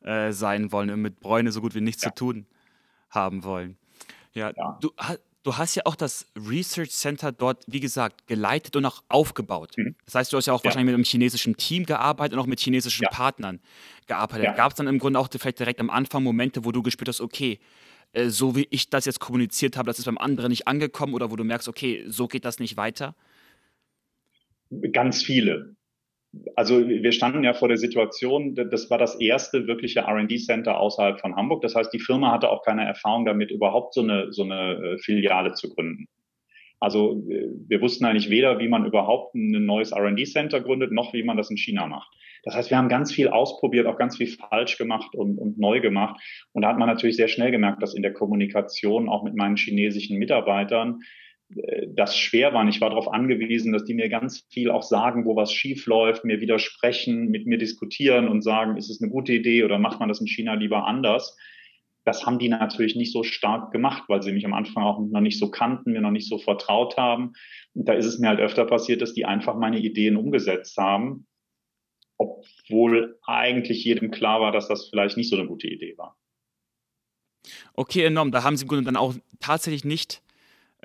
[0.04, 2.10] äh, sein wollen und mit Bräune so gut wie nichts ja.
[2.10, 2.46] zu tun
[3.10, 3.78] haben wollen.
[4.34, 4.78] Ja, ja.
[4.82, 4.92] Du,
[5.46, 9.74] du hast ja auch das Research Center dort, wie gesagt, geleitet und auch aufgebaut.
[9.78, 9.96] Mhm.
[10.06, 10.66] Das heißt, du hast ja auch ja.
[10.66, 13.10] wahrscheinlich mit einem chinesischen Team gearbeitet und auch mit chinesischen ja.
[13.10, 13.60] Partnern
[14.08, 14.46] gearbeitet.
[14.46, 14.54] Ja.
[14.54, 17.22] Gab es dann im Grunde auch vielleicht direkt am Anfang Momente, wo du gespürt hast,
[17.22, 17.60] okay,
[18.14, 21.30] äh, so wie ich das jetzt kommuniziert habe, das ist beim anderen nicht angekommen oder
[21.30, 23.16] wo du merkst, okay, so geht das nicht weiter?
[24.92, 25.76] Ganz viele
[26.56, 31.36] also wir standen ja vor der Situation, das war das erste wirkliche R&D-Center außerhalb von
[31.36, 31.62] Hamburg.
[31.62, 34.98] Das heißt, die Firma hatte auch keine Erfahrung damit, überhaupt so eine, so eine äh,
[34.98, 36.08] Filiale zu gründen.
[36.80, 41.24] Also äh, wir wussten eigentlich weder, wie man überhaupt ein neues R&D-Center gründet, noch wie
[41.24, 42.12] man das in China macht.
[42.44, 45.82] Das heißt, wir haben ganz viel ausprobiert, auch ganz viel falsch gemacht und, und neu
[45.82, 46.22] gemacht.
[46.54, 49.58] Und da hat man natürlich sehr schnell gemerkt, dass in der Kommunikation auch mit meinen
[49.58, 51.00] chinesischen Mitarbeitern
[51.50, 52.68] das schwer war.
[52.68, 56.26] Ich war darauf angewiesen, dass die mir ganz viel auch sagen, wo was schief läuft,
[56.26, 60.10] mir widersprechen, mit mir diskutieren und sagen, ist es eine gute Idee oder macht man
[60.10, 61.38] das in China lieber anders?
[62.04, 65.22] Das haben die natürlich nicht so stark gemacht, weil sie mich am Anfang auch noch
[65.22, 67.34] nicht so kannten, mir noch nicht so vertraut haben.
[67.74, 71.26] Und da ist es mir halt öfter passiert, dass die einfach meine Ideen umgesetzt haben,
[72.18, 76.16] obwohl eigentlich jedem klar war, dass das vielleicht nicht so eine gute Idee war.
[77.74, 78.32] Okay, enorm.
[78.32, 80.22] Da haben Sie im Grunde dann auch tatsächlich nicht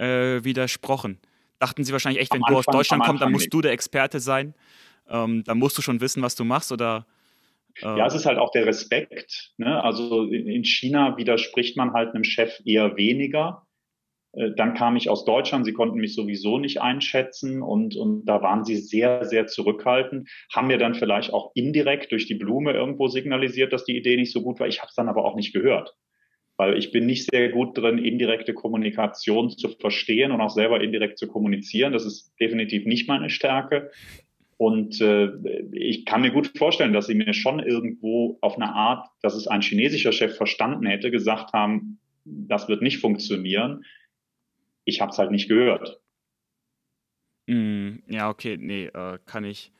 [0.00, 1.18] äh, widersprochen.
[1.58, 3.54] Dachten Sie wahrscheinlich echt, wenn am du Anfang, aus Deutschland kommst, dann musst nicht.
[3.54, 4.54] du der Experte sein.
[5.08, 7.06] Ähm, dann musst du schon wissen, was du machst oder
[7.82, 9.52] äh ja, es ist halt auch der Respekt.
[9.58, 9.82] Ne?
[9.82, 13.66] Also in China widerspricht man halt einem Chef eher weniger.
[14.32, 18.42] Äh, dann kam ich aus Deutschland, sie konnten mich sowieso nicht einschätzen und, und da
[18.42, 23.08] waren sie sehr, sehr zurückhaltend, haben mir dann vielleicht auch indirekt durch die Blume irgendwo
[23.08, 24.68] signalisiert, dass die Idee nicht so gut war.
[24.68, 25.94] Ich habe es dann aber auch nicht gehört,
[26.60, 31.18] weil ich bin nicht sehr gut drin, indirekte Kommunikation zu verstehen und auch selber indirekt
[31.18, 31.94] zu kommunizieren.
[31.94, 33.90] Das ist definitiv nicht meine Stärke.
[34.58, 35.30] Und äh,
[35.72, 39.46] ich kann mir gut vorstellen, dass sie mir schon irgendwo auf eine Art, dass es
[39.46, 43.86] ein chinesischer Chef verstanden hätte, gesagt haben, das wird nicht funktionieren.
[44.84, 45.98] Ich habe es halt nicht gehört.
[47.46, 49.72] Mm, ja, okay, nee, äh, kann ich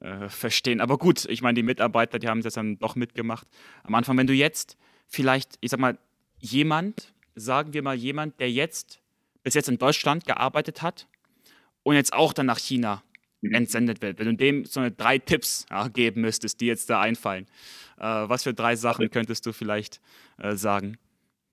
[0.00, 0.80] äh, verstehen.
[0.80, 3.48] Aber gut, ich meine, die Mitarbeiter, die haben das dann doch mitgemacht.
[3.82, 5.98] Am Anfang, wenn du jetzt vielleicht, ich sag mal,
[6.40, 9.00] jemand, sagen wir mal jemand, der jetzt
[9.42, 11.06] bis jetzt in Deutschland gearbeitet hat
[11.82, 13.02] und jetzt auch dann nach China
[13.40, 13.54] Mhm.
[13.54, 14.18] entsendet wird.
[14.18, 17.46] Wenn du dem so eine drei Tipps ja, geben müsstest, die jetzt da einfallen,
[17.98, 20.00] äh, was für drei Sachen könntest du vielleicht
[20.38, 20.98] äh, sagen?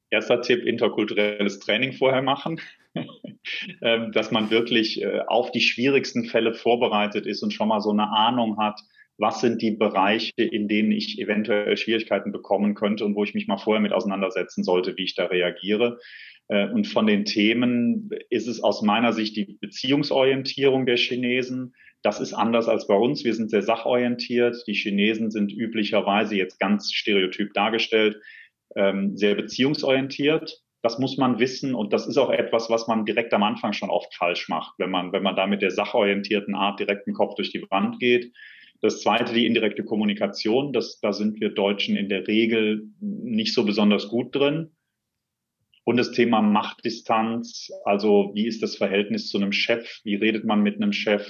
[0.09, 2.59] Erster Tipp, interkulturelles Training vorher machen,
[3.81, 7.91] ähm, dass man wirklich äh, auf die schwierigsten Fälle vorbereitet ist und schon mal so
[7.91, 8.81] eine Ahnung hat,
[9.17, 13.47] was sind die Bereiche, in denen ich eventuell Schwierigkeiten bekommen könnte und wo ich mich
[13.47, 15.99] mal vorher mit auseinandersetzen sollte, wie ich da reagiere.
[16.47, 21.73] Äh, und von den Themen ist es aus meiner Sicht die Beziehungsorientierung der Chinesen.
[22.01, 23.23] Das ist anders als bei uns.
[23.23, 24.63] Wir sind sehr sachorientiert.
[24.67, 28.17] Die Chinesen sind üblicherweise jetzt ganz stereotyp dargestellt,
[28.75, 30.61] ähm, sehr beziehungsorientiert.
[30.83, 33.89] Das muss man wissen und das ist auch etwas, was man direkt am Anfang schon
[33.89, 37.33] oft falsch macht, wenn man, wenn man da mit der sachorientierten Art direkt den Kopf
[37.33, 38.31] durch die Wand geht.
[38.81, 40.73] Das zweite, die indirekte Kommunikation.
[40.73, 44.75] Das, da sind wir Deutschen in der Regel nicht so besonders gut drin.
[45.83, 50.01] Und das Thema Machtdistanz, also wie ist das Verhältnis zu einem Chef?
[50.03, 51.27] Wie redet man mit einem Chef?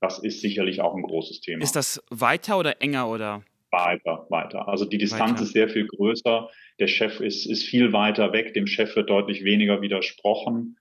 [0.00, 1.62] Das ist sicherlich auch ein großes Thema.
[1.62, 3.42] Ist das weiter oder enger oder?
[3.70, 4.68] Weiter, weiter.
[4.68, 5.42] Also die Distanz weiter.
[5.42, 6.50] ist sehr viel größer.
[6.78, 8.52] Der Chef ist, ist viel weiter weg.
[8.52, 10.76] Dem Chef wird deutlich weniger widersprochen.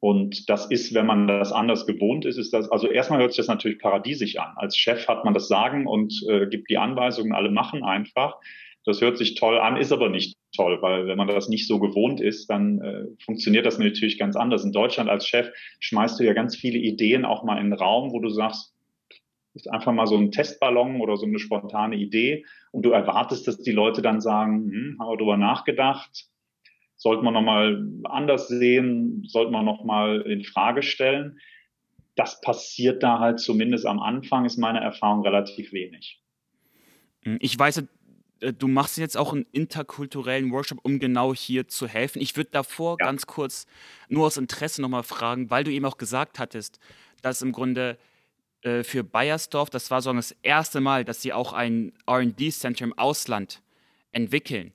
[0.00, 3.38] Und das ist, wenn man das anders gewohnt ist, ist das, also erstmal hört sich
[3.38, 4.52] das natürlich paradiesisch an.
[4.56, 8.36] Als Chef hat man das Sagen und äh, gibt die Anweisungen, alle machen einfach.
[8.84, 11.80] Das hört sich toll an, ist aber nicht toll, weil wenn man das nicht so
[11.80, 14.64] gewohnt ist, dann äh, funktioniert das natürlich ganz anders.
[14.64, 18.12] In Deutschland als Chef schmeißt du ja ganz viele Ideen auch mal in den Raum,
[18.12, 18.74] wo du sagst,
[19.54, 23.58] ist einfach mal so ein Testballon oder so eine spontane Idee und du erwartest, dass
[23.58, 26.26] die Leute dann sagen, hm, haben wir darüber nachgedacht,
[26.96, 31.38] sollten wir nochmal anders sehen, sollten wir nochmal in Frage stellen.
[32.14, 36.22] Das passiert da halt zumindest am Anfang, ist meine Erfahrung relativ wenig.
[37.40, 37.84] Ich weiß,
[38.40, 42.22] äh, du machst jetzt auch einen interkulturellen Workshop, um genau hier zu helfen.
[42.22, 43.06] Ich würde davor ja.
[43.06, 43.66] ganz kurz
[44.08, 46.78] nur aus Interesse nochmal fragen, weil du eben auch gesagt hattest,
[47.22, 47.98] dass im Grunde
[48.62, 52.96] äh, für Bayersdorf, das war so das erste Mal, dass sie auch ein RD-Center im
[52.98, 53.62] Ausland
[54.12, 54.72] entwickeln.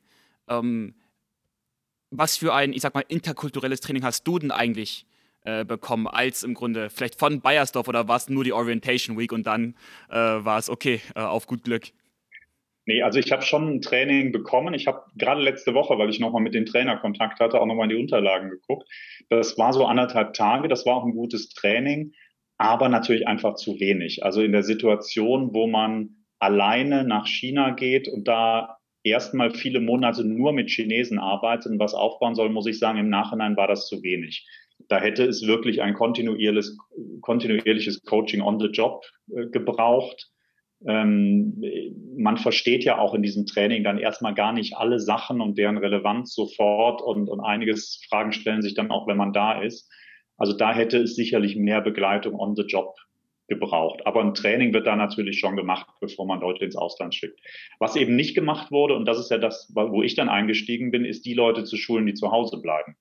[0.48, 0.96] Ähm,
[2.12, 5.06] was für ein, ich sag mal, interkulturelles Training hast du denn eigentlich
[5.43, 9.32] äh, bekommen, als im Grunde vielleicht von Bayersdorf oder war es nur die Orientation Week
[9.32, 9.76] und dann
[10.10, 11.88] äh, war es okay, äh, auf gut Glück?
[12.86, 14.74] Nee, also ich habe schon ein Training bekommen.
[14.74, 17.86] Ich habe gerade letzte Woche, weil ich nochmal mit dem Trainer Kontakt hatte, auch nochmal
[17.89, 18.89] in die Unterlagen geguckt.
[19.30, 22.13] Das war so anderthalb Tage, das war auch ein gutes Training,
[22.58, 24.24] aber natürlich einfach zu wenig.
[24.24, 30.24] Also in der Situation, wo man alleine nach China geht und da erstmal viele Monate
[30.24, 33.88] nur mit Chinesen arbeitet und was aufbauen soll, muss ich sagen, im Nachhinein war das
[33.88, 34.48] zu wenig.
[34.88, 36.78] Da hätte es wirklich ein kontinuierliches,
[37.22, 39.04] kontinuierliches Coaching on the Job
[39.36, 40.32] äh, gebraucht
[40.86, 41.62] ähm,
[42.18, 45.78] man versteht ja auch in diesem Training dann erstmal gar nicht alle Sachen und deren
[45.78, 49.90] Relevanz sofort und, und einiges Fragen stellen sich dann auch, wenn man da ist.
[50.38, 52.96] Also da hätte es sicherlich mehr Begleitung on the job
[53.52, 54.06] gebraucht.
[54.06, 57.38] Aber ein Training wird da natürlich schon gemacht, bevor man Leute ins Ausland schickt.
[57.80, 61.04] Was eben nicht gemacht wurde, und das ist ja das, wo ich dann eingestiegen bin,
[61.04, 62.96] ist die Leute zu schulen, die zu Hause bleiben.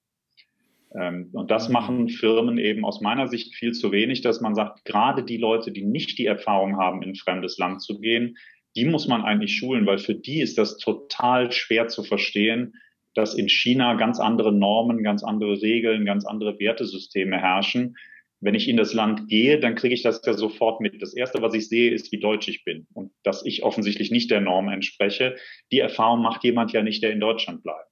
[0.92, 1.72] Ähm, und das mhm.
[1.72, 5.70] machen Firmen eben aus meiner Sicht viel zu wenig, dass man sagt, gerade die Leute,
[5.70, 8.36] die nicht die Erfahrung haben, in ein fremdes Land zu gehen,
[8.74, 12.74] die muss man eigentlich schulen, weil für die ist das total schwer zu verstehen,
[13.14, 17.96] dass in China ganz andere Normen, ganz andere Regeln, ganz andere Wertesysteme herrschen.
[18.40, 21.00] Wenn ich in das Land gehe, dann kriege ich das ja sofort mit.
[21.02, 24.30] Das Erste, was ich sehe, ist, wie deutsch ich bin und dass ich offensichtlich nicht
[24.30, 25.36] der Norm entspreche.
[25.72, 27.90] Die Erfahrung macht jemand ja nicht, der in Deutschland bleibt.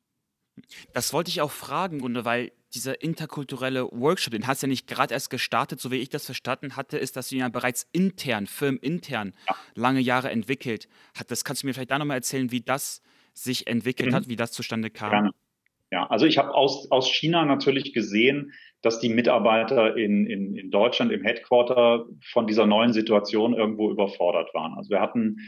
[0.93, 4.87] Das wollte ich auch fragen, Gunde, weil dieser interkulturelle Workshop, den hast du ja nicht
[4.87, 7.89] gerade erst gestartet, so wie ich das verstanden hatte, ist, dass du ihn ja bereits
[7.93, 9.57] intern, firmenintern, ja.
[9.75, 11.45] lange Jahre entwickelt hattest.
[11.45, 14.15] Kannst du mir vielleicht da nochmal erzählen, wie das sich entwickelt mhm.
[14.15, 15.11] hat, wie das zustande kam?
[15.11, 15.31] Gerne.
[15.91, 20.71] Ja, also ich habe aus, aus China natürlich gesehen, dass die Mitarbeiter in, in, in
[20.71, 24.75] Deutschland im Headquarter von dieser neuen Situation irgendwo überfordert waren.
[24.75, 25.39] Also wir hatten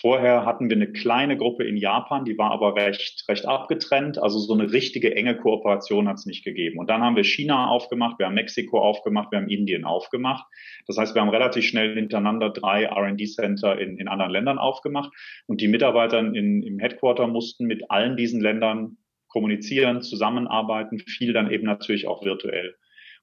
[0.00, 4.22] Vorher hatten wir eine kleine Gruppe in Japan, die war aber recht, recht abgetrennt.
[4.22, 6.78] Also so eine richtige enge Kooperation hat es nicht gegeben.
[6.78, 10.46] Und dann haben wir China aufgemacht, wir haben Mexiko aufgemacht, wir haben Indien aufgemacht.
[10.86, 15.10] Das heißt, wir haben relativ schnell hintereinander drei R&D-Center in, in anderen Ländern aufgemacht.
[15.46, 21.50] Und die Mitarbeiter in, im Headquarter mussten mit allen diesen Ländern kommunizieren, zusammenarbeiten, viel dann
[21.50, 22.74] eben natürlich auch virtuell.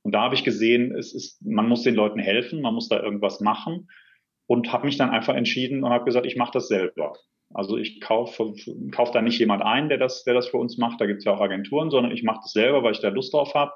[0.04, 3.02] Und da habe ich gesehen, es ist, man muss den Leuten helfen, man muss da
[3.02, 3.90] irgendwas machen
[4.48, 7.14] und habe mich dann einfach entschieden und habe gesagt, ich mache das selber.
[7.54, 8.54] Also ich kaufe
[8.92, 11.00] kauf da nicht jemand ein, der das, der das für uns macht.
[11.00, 13.34] Da gibt es ja auch Agenturen, sondern ich mache das selber, weil ich da Lust
[13.34, 13.72] drauf habe.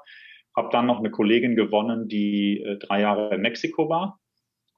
[0.56, 4.20] Habe dann noch eine Kollegin gewonnen, die äh, drei Jahre in Mexiko war.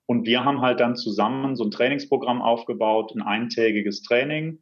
[0.07, 4.61] Und wir haben halt dann zusammen so ein Trainingsprogramm aufgebaut, ein eintägiges Training,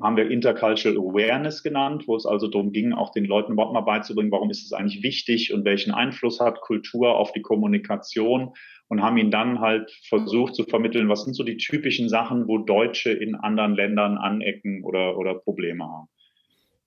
[0.00, 3.80] haben wir Intercultural Awareness genannt, wo es also darum ging, auch den Leuten überhaupt mal
[3.80, 8.52] beizubringen, warum ist es eigentlich wichtig und welchen Einfluss hat Kultur auf die Kommunikation
[8.88, 12.58] und haben ihn dann halt versucht zu vermitteln, was sind so die typischen Sachen, wo
[12.58, 16.08] Deutsche in anderen Ländern anecken oder, oder Probleme haben.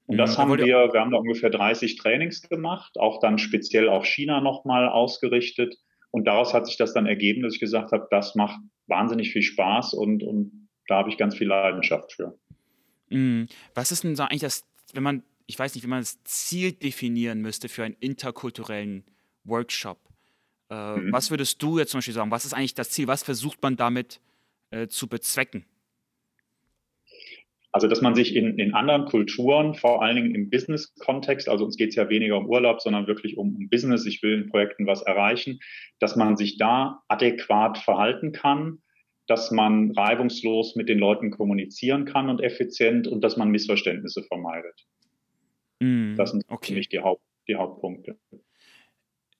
[0.08, 0.42] Und das mhm.
[0.42, 4.88] haben wir, wir haben da ungefähr 30 Trainings gemacht, auch dann speziell auf China nochmal
[4.88, 5.76] ausgerichtet.
[6.12, 9.42] Und daraus hat sich das dann ergeben, dass ich gesagt habe, das macht wahnsinnig viel
[9.42, 12.38] Spaß und, und da habe ich ganz viel Leidenschaft für.
[13.10, 13.48] Mhm.
[13.74, 14.64] Was ist denn so eigentlich das,
[14.94, 19.04] wenn man, ich weiß nicht, wie man das Ziel definieren müsste für einen interkulturellen
[19.44, 20.00] Workshop?
[20.70, 21.12] Äh, mhm.
[21.12, 22.32] Was würdest du jetzt zum Beispiel sagen?
[22.32, 23.08] Was ist eigentlich das Ziel?
[23.08, 24.20] Was versucht man damit
[24.72, 25.66] äh, zu bezwecken?
[27.76, 31.76] Also, dass man sich in, in anderen Kulturen, vor allen Dingen im Business-Kontext, also uns
[31.76, 34.88] geht es ja weniger um Urlaub, sondern wirklich um, um Business, ich will in Projekten
[34.88, 35.60] was erreichen,
[36.00, 38.82] dass man sich da adäquat verhalten kann,
[39.28, 44.86] dass man reibungslos mit den Leuten kommunizieren kann und effizient und dass man Missverständnisse vermeidet.
[45.80, 46.74] Mm, das sind okay.
[46.74, 48.18] für mich die, Haupt, die Hauptpunkte.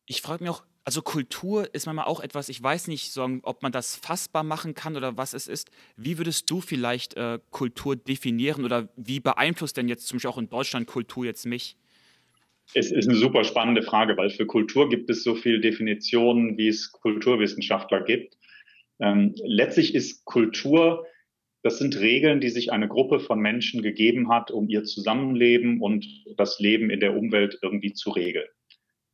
[0.06, 3.64] Ich frage mich auch, also Kultur ist manchmal auch etwas, ich weiß nicht, so, ob
[3.64, 5.72] man das fassbar machen kann oder was es ist.
[5.98, 10.38] Wie würdest du vielleicht äh, Kultur definieren oder wie beeinflusst denn jetzt zum Beispiel auch
[10.38, 11.76] in Deutschland Kultur jetzt mich?
[12.74, 16.68] Es ist eine super spannende Frage, weil für Kultur gibt es so viele Definitionen, wie
[16.68, 18.38] es Kulturwissenschaftler gibt.
[19.00, 21.06] Ähm, letztlich ist Kultur,
[21.64, 26.06] das sind Regeln, die sich eine Gruppe von Menschen gegeben hat, um ihr Zusammenleben und
[26.38, 28.48] das Leben in der Umwelt irgendwie zu regeln.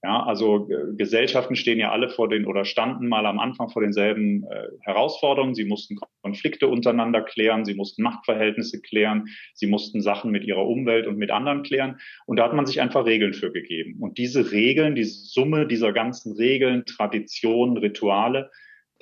[0.04, 3.84] Ja, also äh, Gesellschaften stehen ja alle vor den oder standen mal am Anfang vor
[3.84, 5.54] denselben äh, Herausforderungen.
[5.54, 11.06] Sie mussten Konflikte untereinander klären, sie mussten Machtverhältnisse klären, sie mussten Sachen mit ihrer Umwelt
[11.06, 12.00] und mit anderen klären.
[12.26, 13.98] Und da hat man sich einfach Regeln für gegeben.
[14.02, 18.50] Und diese Regeln, diese Summe dieser ganzen Regeln, Traditionen, Rituale,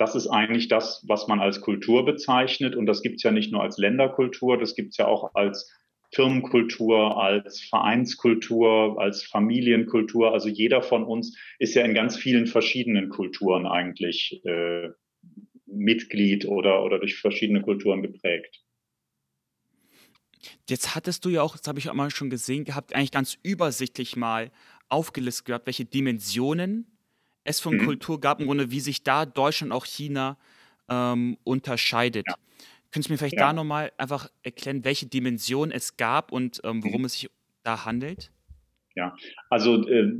[0.00, 2.74] das ist eigentlich das, was man als Kultur bezeichnet.
[2.74, 5.70] Und das gibt's ja nicht nur als Länderkultur, das gibt's ja auch als
[6.14, 10.32] Firmenkultur, als Vereinskultur, als Familienkultur.
[10.32, 14.88] Also jeder von uns ist ja in ganz vielen verschiedenen Kulturen eigentlich äh,
[15.66, 18.64] Mitglied oder, oder durch verschiedene Kulturen geprägt.
[20.66, 23.36] Jetzt hattest du ja auch, das habe ich auch mal schon gesehen gehabt, eigentlich ganz
[23.42, 24.50] übersichtlich mal
[24.88, 26.86] aufgelistet gehabt, welche Dimensionen
[27.44, 27.84] es von mhm.
[27.84, 30.36] Kultur gab, im Grunde, wie sich da Deutschland und auch China
[30.88, 32.26] ähm, unterscheidet.
[32.28, 32.34] Ja.
[32.90, 33.46] Könntest du mir vielleicht ja.
[33.46, 37.06] da nochmal einfach erklären, welche Dimension es gab und ähm, worum mhm.
[37.06, 37.30] es sich
[37.62, 38.32] da handelt?
[38.96, 39.14] Ja,
[39.48, 40.12] also äh,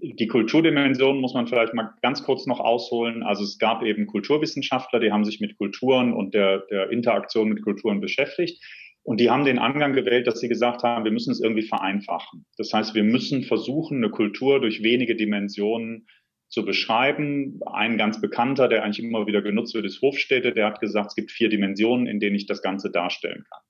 [0.00, 3.24] die Kulturdimension muss man vielleicht mal ganz kurz noch ausholen.
[3.24, 7.62] Also es gab eben Kulturwissenschaftler, die haben sich mit Kulturen und der, der Interaktion mit
[7.62, 8.62] Kulturen beschäftigt.
[9.02, 12.44] Und die haben den Angang gewählt, dass sie gesagt haben, wir müssen es irgendwie vereinfachen.
[12.58, 16.06] Das heißt, wir müssen versuchen, eine Kultur durch wenige Dimensionen
[16.48, 17.60] zu beschreiben.
[17.66, 20.52] Ein ganz bekannter, der eigentlich immer wieder genutzt wird, ist Hofstädte.
[20.52, 23.60] Der hat gesagt, es gibt vier Dimensionen, in denen ich das Ganze darstellen kann.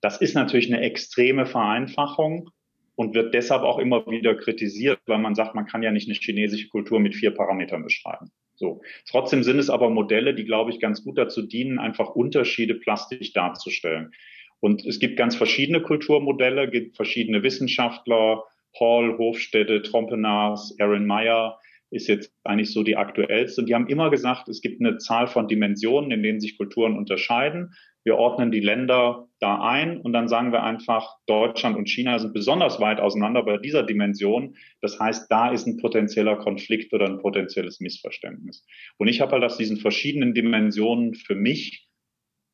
[0.00, 2.50] Das ist natürlich eine extreme Vereinfachung
[2.94, 6.18] und wird deshalb auch immer wieder kritisiert, weil man sagt, man kann ja nicht eine
[6.18, 8.30] chinesische Kultur mit vier Parametern beschreiben.
[8.54, 8.82] So.
[9.08, 13.32] Trotzdem sind es aber Modelle, die, glaube ich, ganz gut dazu dienen, einfach Unterschiede plastisch
[13.32, 14.12] darzustellen.
[14.60, 18.42] Und es gibt ganz verschiedene Kulturmodelle, gibt verschiedene Wissenschaftler,
[18.80, 21.58] Hall, Hofstädte, Trompenas, Aaron Meyer,
[21.90, 23.60] ist jetzt eigentlich so die aktuellste.
[23.60, 26.96] Und die haben immer gesagt, es gibt eine Zahl von Dimensionen, in denen sich Kulturen
[26.96, 27.74] unterscheiden.
[28.04, 32.32] Wir ordnen die Länder da ein und dann sagen wir einfach, Deutschland und China sind
[32.32, 34.56] besonders weit auseinander bei dieser Dimension.
[34.80, 38.64] Das heißt, da ist ein potenzieller Konflikt oder ein potenzielles Missverständnis.
[38.96, 41.85] Und ich habe halt aus diesen verschiedenen Dimensionen für mich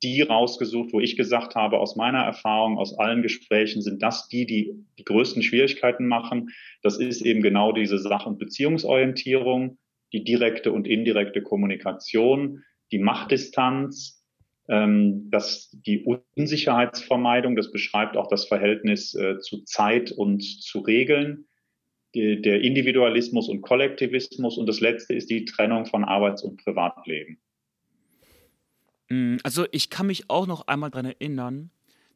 [0.03, 4.47] die rausgesucht, wo ich gesagt habe, aus meiner Erfahrung, aus allen Gesprächen sind das die,
[4.47, 6.51] die die größten Schwierigkeiten machen.
[6.83, 9.79] Das ist eben genau diese Sach- und Beziehungsorientierung,
[10.13, 14.23] die direkte und indirekte Kommunikation, die Machtdistanz,
[14.69, 16.05] ähm, das, die
[16.37, 21.47] Unsicherheitsvermeidung, das beschreibt auch das Verhältnis äh, zu Zeit und zu Regeln,
[22.15, 27.39] die, der Individualismus und Kollektivismus und das letzte ist die Trennung von Arbeits- und Privatleben.
[29.13, 31.71] Mm, also ich kann mich auch noch einmal daran erinnern,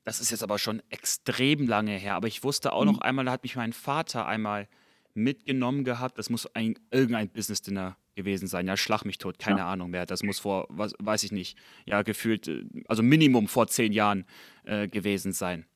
[0.04, 2.92] das ist jetzt aber schon extrem lange her, aber ich wusste auch mhm.
[2.92, 4.66] noch einmal, da hat mich mein Vater einmal
[5.12, 9.70] mitgenommen gehabt, das muss ein, irgendein Business-Dinner gewesen sein, ja, schlag mich tot, keine ja.
[9.70, 13.66] Ahnung mehr, das muss vor, was, weiß ich nicht, ja, gefühlt, äh, also Minimum vor
[13.66, 14.24] zehn Jahren
[14.64, 15.66] äh, gewesen sein.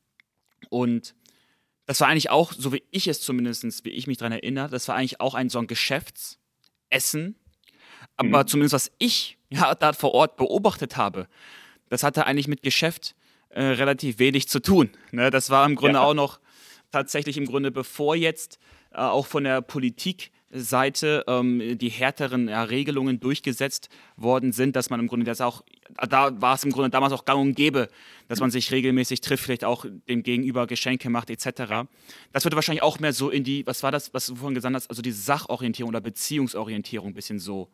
[0.70, 1.14] Und
[1.84, 4.88] das war eigentlich auch, so wie ich es zumindest, wie ich mich daran erinnere, das
[4.88, 7.36] war eigentlich auch ein so ein Geschäftsessen,
[8.16, 8.46] aber mhm.
[8.46, 11.26] zumindest was ich ja, da vor Ort beobachtet habe,
[11.88, 13.14] das hatte eigentlich mit Geschäft
[13.50, 14.90] äh, relativ wenig zu tun.
[15.10, 15.30] Ne?
[15.30, 16.02] Das war im Grunde ja.
[16.02, 16.38] auch noch
[16.92, 18.58] tatsächlich im Grunde bevor jetzt
[18.92, 25.00] äh, auch von der Politikseite ähm, die härteren ja, Regelungen durchgesetzt worden sind, dass man
[25.00, 25.62] im Grunde das auch,
[26.08, 27.88] da war es im Grunde damals auch gang und gäbe,
[28.28, 31.88] dass man sich regelmäßig trifft, vielleicht auch dem Gegenüber Geschenke macht etc.
[32.32, 34.74] Das würde wahrscheinlich auch mehr so in die, was war das, was du vorhin gesagt
[34.74, 37.70] hast, also die Sachorientierung oder Beziehungsorientierung ein bisschen so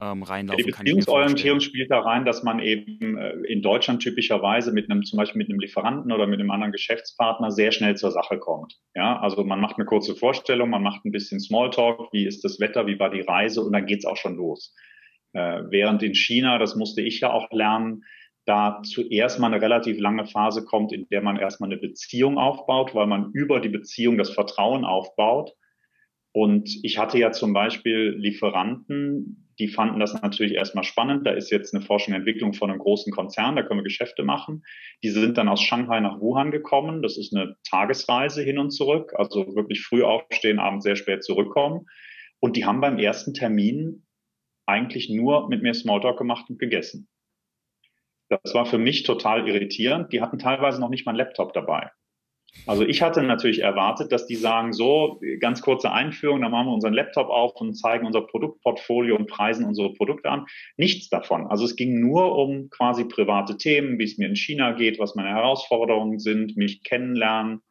[0.00, 4.90] ähm, reinlaufen Die Beziehungsorientierung spielt da rein, dass man eben äh, in Deutschland typischerweise mit
[4.90, 8.38] einem, zum Beispiel mit einem Lieferanten oder mit einem anderen Geschäftspartner sehr schnell zur Sache
[8.38, 8.74] kommt.
[8.94, 12.60] Ja, also man macht eine kurze Vorstellung, man macht ein bisschen Smalltalk, wie ist das
[12.60, 14.74] Wetter, wie war die Reise und dann geht's auch schon los.
[15.32, 18.02] Äh, während in China, das musste ich ja auch lernen,
[18.44, 22.94] da zuerst mal eine relativ lange Phase kommt, in der man erstmal eine Beziehung aufbaut,
[22.94, 25.52] weil man über die Beziehung das Vertrauen aufbaut.
[26.32, 31.26] Und ich hatte ja zum Beispiel Lieferanten, die fanden das natürlich erstmal spannend.
[31.26, 34.22] Da ist jetzt eine Forschung und Entwicklung von einem großen Konzern, da können wir Geschäfte
[34.22, 34.64] machen.
[35.02, 37.02] Die sind dann aus Shanghai nach Wuhan gekommen.
[37.02, 41.86] Das ist eine Tagesreise hin und zurück, also wirklich früh aufstehen, abends sehr spät zurückkommen.
[42.38, 44.06] Und die haben beim ersten Termin
[44.66, 47.08] eigentlich nur mit mir Smalltalk gemacht und gegessen.
[48.28, 50.12] Das war für mich total irritierend.
[50.12, 51.90] Die hatten teilweise noch nicht mal einen Laptop dabei.
[52.66, 56.74] Also ich hatte natürlich erwartet, dass die sagen, so, ganz kurze Einführung, dann machen wir
[56.74, 60.46] unseren Laptop auf und zeigen unser Produktportfolio und preisen unsere Produkte an.
[60.76, 61.46] Nichts davon.
[61.46, 65.14] Also es ging nur um quasi private Themen, wie es mir in China geht, was
[65.14, 67.62] meine Herausforderungen sind, mich kennenlernen,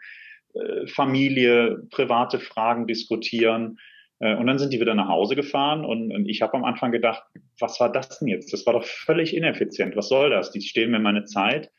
[0.54, 3.78] äh, Familie, private Fragen diskutieren.
[4.20, 7.24] Äh, und dann sind die wieder nach Hause gefahren und, ich habe am Anfang gedacht,
[7.60, 8.54] was war das denn jetzt?
[8.54, 9.96] Das war doch völlig ineffizient.
[9.96, 10.52] Was soll das?
[10.52, 11.70] Die stehlen mir meine Zeit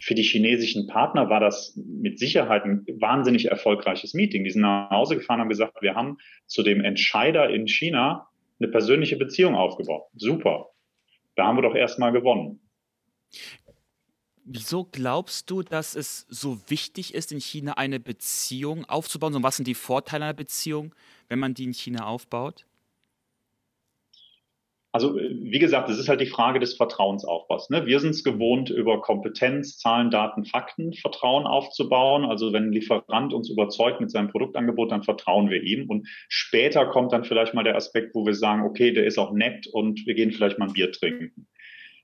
[0.00, 4.44] für die chinesischen Partner war das mit Sicherheit ein wahnsinnig erfolgreiches Meeting.
[4.44, 8.28] Die sind nach Hause gefahren und haben gesagt, wir haben zu dem Entscheider in China
[8.58, 10.04] eine persönliche Beziehung aufgebaut.
[10.14, 10.70] Super.
[11.36, 12.60] Da haben wir doch erstmal gewonnen.
[14.44, 19.34] Wieso glaubst du, dass es so wichtig ist, in China eine Beziehung aufzubauen?
[19.36, 20.94] Und was sind die Vorteile einer Beziehung,
[21.28, 22.66] wenn man die in China aufbaut?
[24.94, 27.70] Also wie gesagt, es ist halt die Frage des Vertrauensaufbaus.
[27.70, 27.86] Ne?
[27.86, 32.26] Wir sind es gewohnt, über Kompetenz, Zahlen, Daten, Fakten Vertrauen aufzubauen.
[32.26, 35.88] Also wenn ein Lieferant uns überzeugt mit seinem Produktangebot, dann vertrauen wir ihm.
[35.88, 39.32] Und später kommt dann vielleicht mal der Aspekt, wo wir sagen, okay, der ist auch
[39.32, 41.48] nett und wir gehen vielleicht mal ein Bier trinken.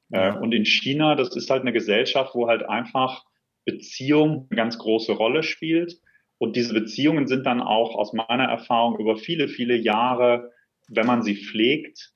[0.08, 0.36] Ja.
[0.36, 3.26] Äh, und in China, das ist halt eine Gesellschaft, wo halt einfach
[3.66, 6.00] Beziehung eine ganz große Rolle spielt.
[6.38, 10.52] Und diese Beziehungen sind dann auch aus meiner Erfahrung über viele, viele Jahre,
[10.88, 12.14] wenn man sie pflegt,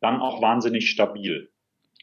[0.00, 1.50] dann auch wahnsinnig stabil.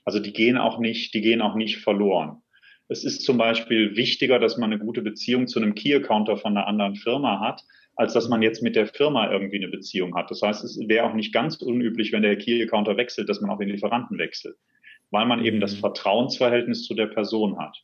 [0.06, 2.42] Also die gehen auch nicht, die gehen auch nicht verloren.
[2.88, 6.68] Es ist zum Beispiel wichtiger, dass man eine gute Beziehung zu einem Key-Accounter von einer
[6.68, 7.64] anderen Firma hat,
[7.96, 10.32] als dass man jetzt mit der Firma irgendwie eine Beziehung hat.
[10.32, 13.58] Das heißt, es wäre auch nicht ganz unüblich, wenn der Key-Accounter wechselt, dass man auch
[13.58, 14.56] den Lieferanten wechselt,
[15.10, 15.80] weil man eben das mhm.
[15.80, 17.76] Vertrauensverhältnis zu der Person hat.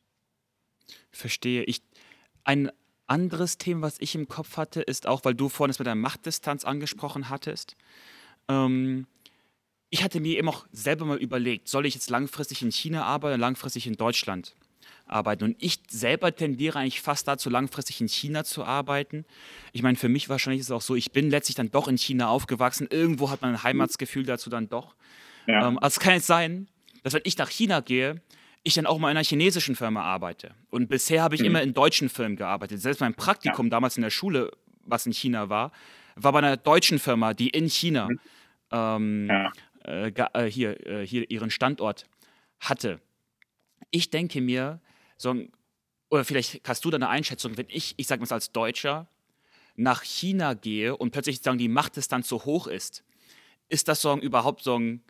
[1.10, 1.64] Verstehe.
[1.64, 1.82] Ich,
[2.44, 2.70] ein
[3.06, 5.94] anderes Thema, was ich im Kopf hatte, ist auch, weil du vorhin es mit der
[5.94, 7.76] Machtdistanz angesprochen hattest.
[8.48, 9.06] Ähm,
[9.94, 13.34] ich hatte mir eben auch selber mal überlegt, soll ich jetzt langfristig in China arbeiten
[13.34, 14.56] oder langfristig in Deutschland
[15.06, 15.44] arbeiten?
[15.44, 19.24] Und ich selber tendiere eigentlich fast dazu, langfristig in China zu arbeiten.
[19.72, 21.96] Ich meine, für mich wahrscheinlich ist es auch so, ich bin letztlich dann doch in
[21.96, 22.88] China aufgewachsen.
[22.90, 24.96] Irgendwo hat man ein Heimatsgefühl dazu dann doch.
[25.46, 25.68] Ja.
[25.68, 26.66] Ähm, also es kann jetzt sein,
[27.04, 28.20] dass wenn ich nach China gehe,
[28.64, 30.56] ich dann auch mal in einer chinesischen Firma arbeite.
[30.70, 31.46] Und bisher habe ich mhm.
[31.46, 32.80] immer in deutschen Firmen gearbeitet.
[32.80, 33.70] Selbst mein Praktikum ja.
[33.70, 34.50] damals in der Schule,
[34.86, 35.70] was in China war,
[36.16, 38.18] war bei einer deutschen Firma, die in China mhm.
[38.72, 39.52] ähm, ja.
[39.84, 42.06] Äh, äh, hier, äh, hier ihren Standort
[42.60, 43.00] hatte.
[43.90, 44.80] Ich denke mir,
[45.16, 45.34] so,
[46.10, 49.08] oder vielleicht hast du da eine Einschätzung, wenn ich, ich sage mal als Deutscher,
[49.76, 53.04] nach China gehe und plötzlich sagen, die Machtdistanz so hoch ist,
[53.68, 55.02] ist das so überhaupt so ein,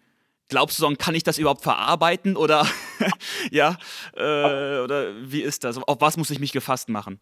[0.49, 2.67] glaubst du, so kann ich das überhaupt verarbeiten oder
[3.51, 3.77] ja,
[4.17, 5.79] äh, oder wie ist das?
[5.79, 7.21] Auf was muss ich mich gefasst machen?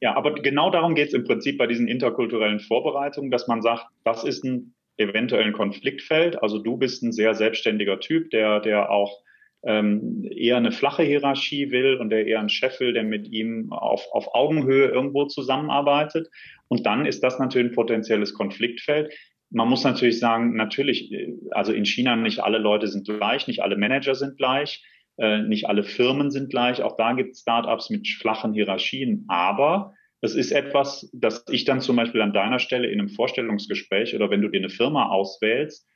[0.00, 3.86] Ja, aber genau darum geht es im Prinzip bei diesen interkulturellen Vorbereitungen, dass man sagt,
[4.04, 6.42] das ist ein eventuell ein Konfliktfeld.
[6.42, 9.22] Also du bist ein sehr selbstständiger Typ, der, der auch
[9.64, 13.72] ähm, eher eine flache Hierarchie will und der eher ein Chef will, der mit ihm
[13.72, 16.28] auf, auf Augenhöhe irgendwo zusammenarbeitet.
[16.68, 19.12] Und dann ist das natürlich ein potenzielles Konfliktfeld.
[19.50, 21.12] Man muss natürlich sagen, natürlich,
[21.50, 24.84] also in China nicht alle Leute sind gleich, nicht alle Manager sind gleich,
[25.16, 26.82] äh, nicht alle Firmen sind gleich.
[26.82, 29.24] Auch da gibt es Startups mit flachen Hierarchien.
[29.28, 29.94] Aber
[30.24, 34.30] es ist etwas, das ich dann zum Beispiel an deiner Stelle in einem Vorstellungsgespräch oder
[34.30, 35.86] wenn du dir eine Firma auswählst,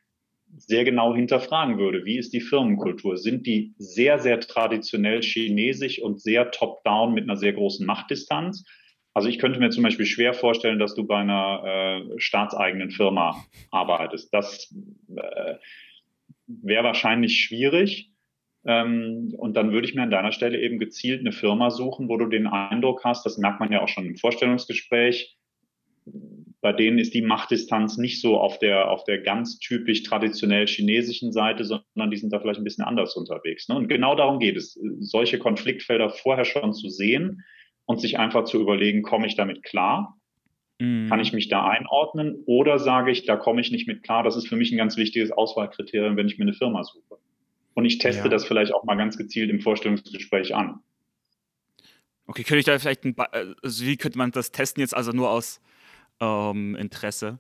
[0.57, 2.05] sehr genau hinterfragen würde.
[2.05, 3.17] Wie ist die Firmenkultur?
[3.17, 8.65] Sind die sehr, sehr traditionell chinesisch und sehr top-down mit einer sehr großen Machtdistanz?
[9.15, 13.45] Also ich könnte mir zum Beispiel schwer vorstellen, dass du bei einer äh, staatseigenen Firma
[13.71, 14.33] arbeitest.
[14.33, 14.75] Das
[15.17, 15.55] äh,
[16.47, 18.08] wäre wahrscheinlich schwierig.
[18.69, 22.19] Ähm, und dann würde ich mir an deiner Stelle eben gezielt eine Firma suchen, wo
[22.19, 25.39] du den Eindruck hast, das merkt man ja auch schon im Vorstellungsgespräch,
[26.61, 31.33] bei denen ist die Machtdistanz nicht so auf der, auf der ganz typisch traditionell chinesischen
[31.33, 33.69] Seite, sondern die sind da vielleicht ein bisschen anders unterwegs.
[33.69, 33.77] Ne?
[33.77, 37.45] Und genau darum geht es, solche Konfliktfelder vorher schon zu sehen
[37.87, 40.19] und sich einfach zu überlegen, komme ich damit klar?
[40.79, 41.09] Mhm.
[41.09, 42.43] Kann ich mich da einordnen?
[42.45, 44.23] Oder sage ich, da komme ich nicht mit klar?
[44.23, 47.19] Das ist für mich ein ganz wichtiges Auswahlkriterium, wenn ich mir eine Firma suche.
[47.75, 48.29] Und ich teste ja.
[48.29, 50.81] das vielleicht auch mal ganz gezielt im Vorstellungsgespräch an.
[52.27, 53.17] Okay, könnte ich da vielleicht ein,
[53.63, 55.61] also wie könnte man das testen jetzt also nur aus
[56.21, 57.39] ähm, Interesse.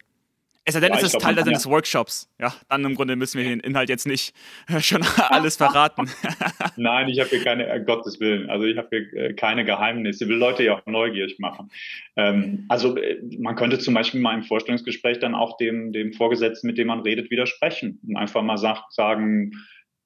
[0.68, 1.70] Es sei denn, ja, es ist Teil deines ja.
[1.70, 2.31] Workshops.
[2.39, 4.35] Ja, dann im Grunde müssen wir den Inhalt jetzt nicht
[4.81, 6.11] schon alles verraten.
[6.76, 10.24] Nein, ich habe hier keine, äh, Gottes Willen, also ich habe hier äh, keine Geheimnisse.
[10.24, 11.70] Ich will Leute ja auch neugierig machen.
[12.16, 16.66] Ähm, also äh, man könnte zum Beispiel mal im Vorstellungsgespräch dann auch dem, dem Vorgesetzten,
[16.66, 19.53] mit dem man redet, widersprechen und einfach mal sagt, sagen,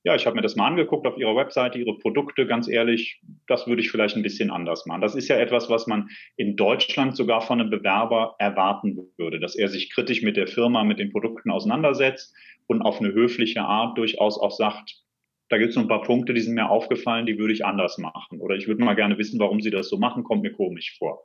[0.05, 3.67] ja, ich habe mir das mal angeguckt auf Ihrer Webseite, Ihre Produkte, ganz ehrlich, das
[3.69, 5.01] würde ich vielleicht ein bisschen anders machen.
[5.01, 9.55] Das ist ja etwas, was man in Deutschland sogar von einem Bewerber erwarten würde, dass
[9.55, 12.35] er sich kritisch mit der Firma, mit den Produkten auseinandersetzt
[12.67, 15.03] und auf eine höfliche Art durchaus auch sagt,
[15.49, 17.99] da gibt es noch ein paar Punkte, die sind mir aufgefallen, die würde ich anders
[17.99, 18.41] machen.
[18.41, 21.25] Oder ich würde mal gerne wissen, warum Sie das so machen, kommt mir komisch vor.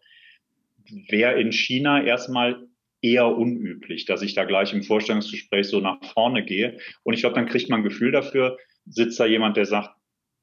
[1.10, 2.68] Wäre in China erstmal
[3.02, 6.80] eher unüblich, dass ich da gleich im Vorstellungsgespräch so nach vorne gehe.
[7.04, 9.92] Und ich glaube, dann kriegt man ein Gefühl dafür, sitzt da jemand, der sagt,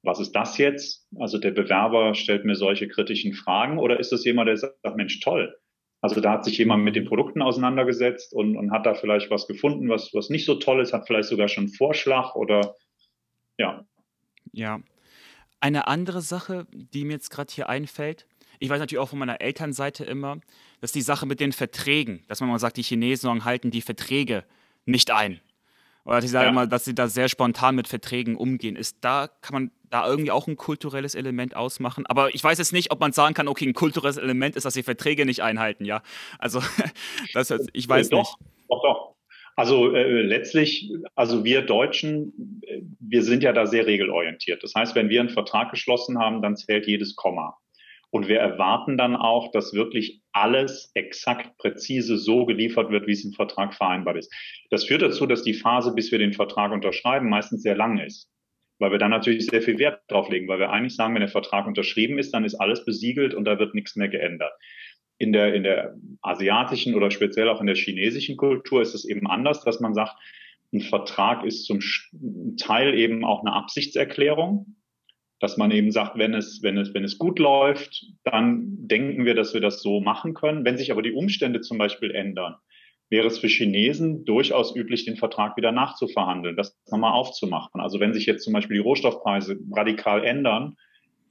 [0.03, 1.09] was ist das jetzt?
[1.19, 5.21] Also der Bewerber stellt mir solche kritischen Fragen oder ist das jemand, der sagt, Mensch,
[5.21, 5.57] toll.
[6.03, 9.47] Also da hat sich jemand mit den Produkten auseinandergesetzt und, und hat da vielleicht was
[9.47, 12.77] gefunden, was, was nicht so toll ist, hat vielleicht sogar schon einen Vorschlag oder
[13.57, 13.87] ja.
[14.53, 14.81] Ja.
[15.61, 18.27] Eine andere Sache, die mir jetzt gerade hier einfällt,
[18.59, 20.39] ich weiß natürlich auch von meiner Elternseite immer,
[20.81, 24.45] dass die Sache mit den Verträgen, dass man mal sagt, die Chinesen halten die Verträge
[24.87, 25.41] nicht ein.
[26.05, 26.51] Oder ich sage ja.
[26.51, 28.77] immer, dass sie da sehr spontan mit Verträgen umgehen.
[28.77, 32.05] Ist da, kann man da irgendwie auch ein kulturelles Element ausmachen?
[32.07, 34.75] Aber ich weiß jetzt nicht, ob man sagen kann, okay, ein kulturelles Element ist, dass
[34.75, 36.03] sie Verträge nicht einhalten, ja.
[36.39, 36.61] Also,
[37.33, 38.51] das, ich weiß doch, nicht.
[38.69, 39.15] Doch, doch.
[39.57, 44.63] Also äh, letztlich, also wir Deutschen, äh, wir sind ja da sehr regelorientiert.
[44.63, 47.57] Das heißt, wenn wir einen Vertrag geschlossen haben, dann zählt jedes Komma.
[48.15, 53.25] Und wir erwarten dann auch, dass wirklich alles exakt präzise so geliefert wird, wie es
[53.25, 54.33] im Vertrag vereinbart ist.
[54.71, 58.31] Das führt dazu, dass die Phase, bis wir den Vertrag unterschreiben, meistens sehr lang ist.
[58.79, 61.29] Weil wir dann natürlich sehr viel Wert drauf legen, weil wir eigentlich sagen, wenn der
[61.29, 64.53] Vertrag unterschrieben ist, dann ist alles besiegelt und da wird nichts mehr geändert.
[65.19, 69.27] In der, in der asiatischen oder speziell auch in der chinesischen Kultur ist es eben
[69.27, 70.15] anders, dass man sagt,
[70.73, 71.81] ein Vertrag ist zum
[72.59, 74.77] Teil eben auch eine Absichtserklärung
[75.41, 79.35] dass man eben sagt, wenn es, wenn es, wenn es gut läuft, dann denken wir,
[79.35, 80.65] dass wir das so machen können.
[80.65, 82.57] Wenn sich aber die Umstände zum Beispiel ändern,
[83.11, 87.81] wäre es für Chinesen durchaus üblich, den Vertrag wieder nachzuverhandeln, das nochmal aufzumachen.
[87.81, 90.77] Also wenn sich jetzt zum Beispiel die Rohstoffpreise radikal ändern,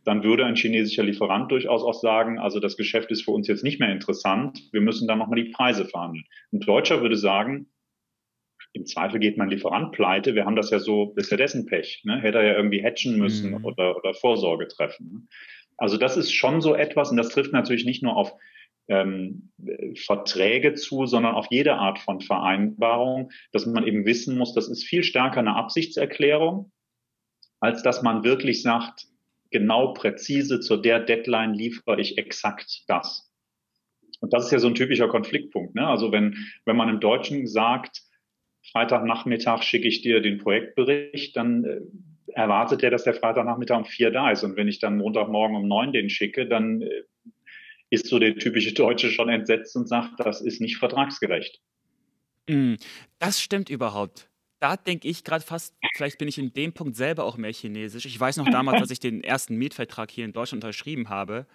[0.06, 3.64] dann würde ein chinesischer Lieferant durchaus auch sagen, also das Geschäft ist für uns jetzt
[3.64, 6.26] nicht mehr interessant, wir müssen dann nochmal die Preise verhandeln.
[6.52, 7.68] Ein Deutscher würde sagen,
[8.74, 10.36] im Zweifel geht mein Lieferant pleite.
[10.36, 12.02] Wir haben das ja so, ist ja dessen Pech.
[12.06, 12.20] Ne?
[12.20, 13.66] Hätte er ja irgendwie hatchen müssen mhm.
[13.66, 15.12] oder, oder Vorsorge treffen.
[15.12, 15.22] Ne?
[15.78, 18.34] Also das ist schon so etwas, und das trifft natürlich nicht nur auf
[18.88, 19.52] ähm,
[19.96, 24.84] Verträge zu, sondern auf jede Art von Vereinbarung, dass man eben wissen muss, das ist
[24.84, 26.72] viel stärker eine Absichtserklärung,
[27.60, 29.06] als dass man wirklich sagt,
[29.52, 33.32] genau präzise zu der Deadline liefere ich exakt das.
[34.20, 35.76] Und das ist ja so ein typischer Konfliktpunkt.
[35.76, 35.88] Ne?
[35.88, 38.02] Also wenn, wenn man im Deutschen sagt,
[38.72, 41.82] Freitagnachmittag schicke ich dir den Projektbericht, dann äh,
[42.34, 44.44] erwartet er, dass der Freitagnachmittag um vier da ist.
[44.44, 47.04] Und wenn ich dann Montagmorgen um neun den schicke, dann äh,
[47.90, 51.62] ist so der typische Deutsche schon entsetzt und sagt, das ist nicht vertragsgerecht.
[52.50, 52.76] Mm,
[53.20, 54.30] das stimmt überhaupt.
[54.60, 58.06] Da denke ich gerade fast, vielleicht bin ich in dem Punkt selber auch mehr chinesisch.
[58.06, 61.46] Ich weiß noch damals, als ich den ersten Mietvertrag hier in Deutschland unterschrieben habe,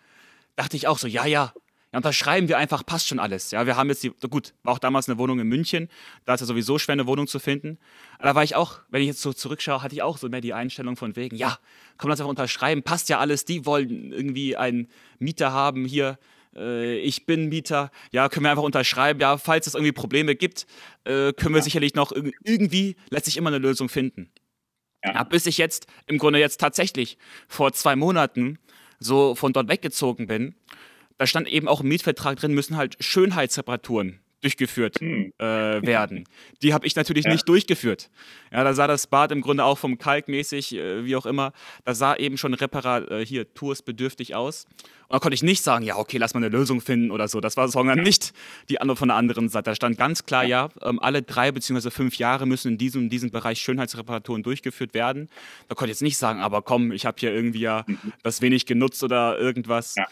[0.57, 1.53] dachte ich auch so, ja, ja,
[1.93, 3.51] ja, unterschreiben wir einfach, passt schon alles.
[3.51, 5.89] Ja, wir haben jetzt die, gut, war auch damals eine Wohnung in München,
[6.27, 7.79] da ist ja sowieso schwer, eine Wohnung zu finden.
[8.19, 10.43] Aber da war ich auch, wenn ich jetzt so zurückschaue, hatte ich auch so mehr
[10.43, 11.59] die Einstellung von wegen, ja,
[11.97, 16.19] komm, lass einfach unterschreiben, passt ja alles, die wollen irgendwie einen Mieter haben hier,
[16.55, 20.67] äh, ich bin Mieter, ja, können wir einfach unterschreiben, ja, falls es irgendwie Probleme gibt,
[21.05, 21.65] äh, können wir ja.
[21.65, 24.31] sicherlich noch irgendwie, lässt sich immer eine Lösung finden.
[25.03, 25.15] Ja.
[25.15, 25.23] ja.
[25.23, 27.17] bis ich jetzt, im Grunde jetzt tatsächlich
[27.47, 28.59] vor zwei Monaten
[28.99, 30.55] so von dort weggezogen bin
[31.19, 35.33] da stand eben auch im Mietvertrag drin, müssen halt Schönheitsreparaturen durchgeführt hm.
[35.39, 35.45] äh,
[35.83, 36.25] werden.
[36.63, 37.33] Die habe ich natürlich ja.
[37.33, 38.11] nicht durchgeführt.
[38.53, 41.53] Ja, da sah das Bad im Grunde auch vom Kalk mäßig, äh, wie auch immer,
[41.85, 44.67] da sah eben schon Reparat äh, hier toursbedürftig aus.
[45.09, 47.41] Und da konnte ich nicht sagen, ja, okay, lass mal eine Lösung finden oder so.
[47.41, 48.33] Das war sondern nicht
[48.69, 49.71] die andere von der anderen Seite.
[49.71, 53.09] Da stand ganz klar, ja, ähm, alle drei beziehungsweise fünf Jahre müssen in diesem, in
[53.09, 55.29] diesem Bereich Schönheitsreparaturen durchgeführt werden.
[55.69, 57.99] Da konnte ich jetzt nicht sagen, aber komm, ich habe hier irgendwie ja mhm.
[58.23, 59.95] das wenig genutzt oder irgendwas.
[59.97, 60.07] Ja.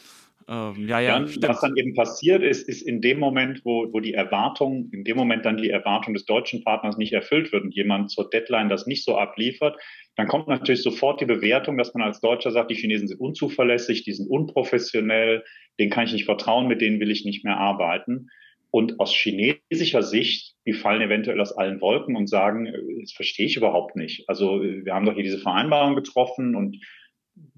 [0.49, 3.99] Ähm, ja, ja, dann, was dann eben passiert ist, ist in dem Moment, wo, wo
[3.99, 7.75] die Erwartung, in dem Moment dann die Erwartung des deutschen Partners nicht erfüllt wird und
[7.75, 9.77] jemand zur Deadline das nicht so abliefert,
[10.15, 14.05] dann kommt natürlich sofort die Bewertung, dass man als Deutscher sagt, die Chinesen sind unzuverlässig,
[14.05, 15.43] die sind unprofessionell,
[15.81, 18.29] denen kann ich nicht vertrauen, mit denen will ich nicht mehr arbeiten.
[18.71, 23.47] Und aus chinesischer Sicht, die fallen eventuell aus allen Wolken und sagen, äh, das verstehe
[23.47, 24.29] ich überhaupt nicht.
[24.29, 26.77] Also wir haben doch hier diese Vereinbarung getroffen und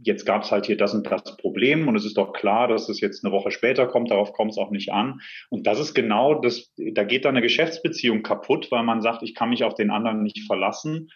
[0.03, 2.89] jetzt gab es halt hier das und das Problem und es ist doch klar, dass
[2.89, 5.21] es jetzt eine Woche später kommt, darauf kommt es auch nicht an.
[5.51, 9.35] Und das ist genau das, da geht dann eine Geschäftsbeziehung kaputt, weil man sagt, ich
[9.35, 11.11] kann mich auf den anderen nicht verlassen.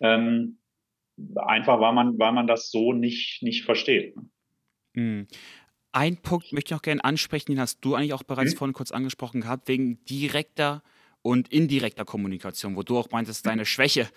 [0.00, 0.58] Ähm,
[1.36, 4.14] einfach weil man, weil man das so nicht, nicht versteht.
[4.94, 5.26] Mhm.
[5.92, 8.58] Ein Punkt möchte ich auch gerne ansprechen, den hast du eigentlich auch bereits mhm.
[8.58, 10.82] vorhin kurz angesprochen gehabt, wegen direkter
[11.22, 14.08] und indirekter Kommunikation, wo du auch meintest, deine Schwäche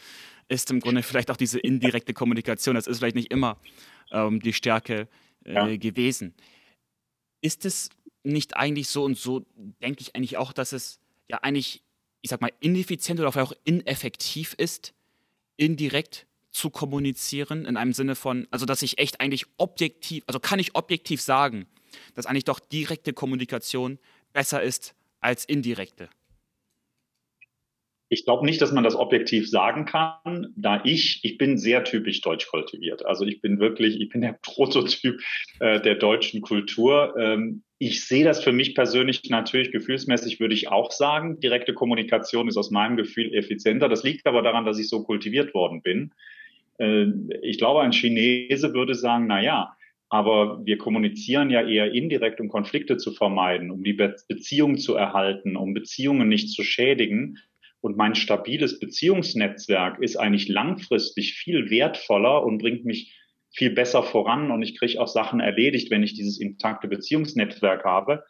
[0.47, 2.75] ist im Grunde vielleicht auch diese indirekte Kommunikation.
[2.75, 3.57] Das ist vielleicht nicht immer
[4.11, 5.07] ähm, die Stärke
[5.45, 5.75] äh, ja.
[5.77, 6.33] gewesen.
[7.41, 7.89] Ist es
[8.23, 9.45] nicht eigentlich so und so,
[9.81, 11.81] denke ich eigentlich auch, dass es ja eigentlich,
[12.21, 14.93] ich sag mal, ineffizient oder vielleicht auch ineffektiv ist,
[15.57, 20.59] indirekt zu kommunizieren, in einem Sinne von, also dass ich echt eigentlich objektiv, also kann
[20.59, 21.65] ich objektiv sagen,
[22.13, 23.99] dass eigentlich doch direkte Kommunikation
[24.33, 26.09] besser ist als indirekte?
[28.13, 32.19] Ich glaube nicht, dass man das objektiv sagen kann, da ich, ich bin sehr typisch
[32.19, 33.05] deutsch kultiviert.
[33.05, 35.21] Also ich bin wirklich, ich bin der Prototyp
[35.61, 37.15] äh, der deutschen Kultur.
[37.17, 41.39] Ähm, ich sehe das für mich persönlich natürlich gefühlsmäßig, würde ich auch sagen.
[41.39, 43.87] Direkte Kommunikation ist aus meinem Gefühl effizienter.
[43.87, 46.11] Das liegt aber daran, dass ich so kultiviert worden bin.
[46.79, 47.05] Äh,
[47.41, 49.71] ich glaube, ein Chinese würde sagen, na ja,
[50.09, 54.95] aber wir kommunizieren ja eher indirekt, um Konflikte zu vermeiden, um die Be Beziehung zu
[54.95, 57.37] erhalten, um Beziehungen nicht zu schädigen.
[57.81, 63.17] Und mein stabiles Beziehungsnetzwerk ist eigentlich langfristig viel wertvoller und bringt mich
[63.53, 68.23] viel besser voran und ich kriege auch Sachen erledigt, wenn ich dieses intakte Beziehungsnetzwerk habe,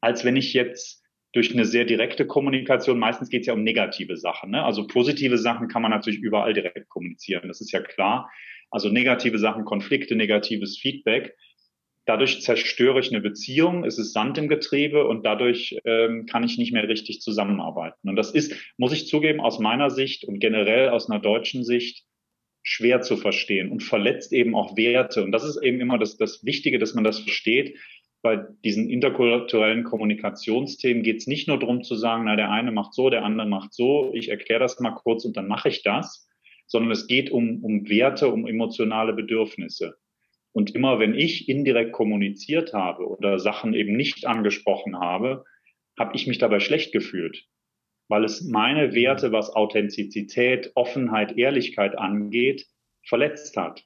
[0.00, 4.16] als wenn ich jetzt durch eine sehr direkte Kommunikation, meistens geht es ja um negative
[4.16, 4.52] Sachen.
[4.52, 4.62] Ne?
[4.62, 8.30] Also positive Sachen kann man natürlich überall direkt kommunizieren, das ist ja klar.
[8.70, 11.34] Also negative Sachen, Konflikte, negatives Feedback
[12.06, 16.58] dadurch zerstöre ich eine Beziehung, es ist Sand im Getriebe und dadurch ähm, kann ich
[16.58, 18.08] nicht mehr richtig zusammenarbeiten.
[18.08, 22.04] Und das ist, muss ich zugeben, aus meiner Sicht und generell aus einer deutschen Sicht
[22.62, 25.22] schwer zu verstehen und verletzt eben auch Werte.
[25.22, 27.78] Und das ist eben immer das, das Wichtige, dass man das versteht.
[28.22, 32.94] Bei diesen interkulturellen Kommunikationsthemen geht es nicht nur darum zu sagen, na, der eine macht
[32.94, 36.26] so, der andere macht so, ich erkläre das mal kurz und dann mache ich das,
[36.66, 39.96] sondern es geht um, um Werte, um emotionale Bedürfnisse.
[40.54, 45.44] Und immer wenn ich indirekt kommuniziert habe oder Sachen eben nicht angesprochen habe,
[45.98, 47.44] habe ich mich dabei schlecht gefühlt,
[48.08, 52.66] weil es meine Werte, was Authentizität, Offenheit, Ehrlichkeit angeht,
[53.04, 53.84] verletzt hat.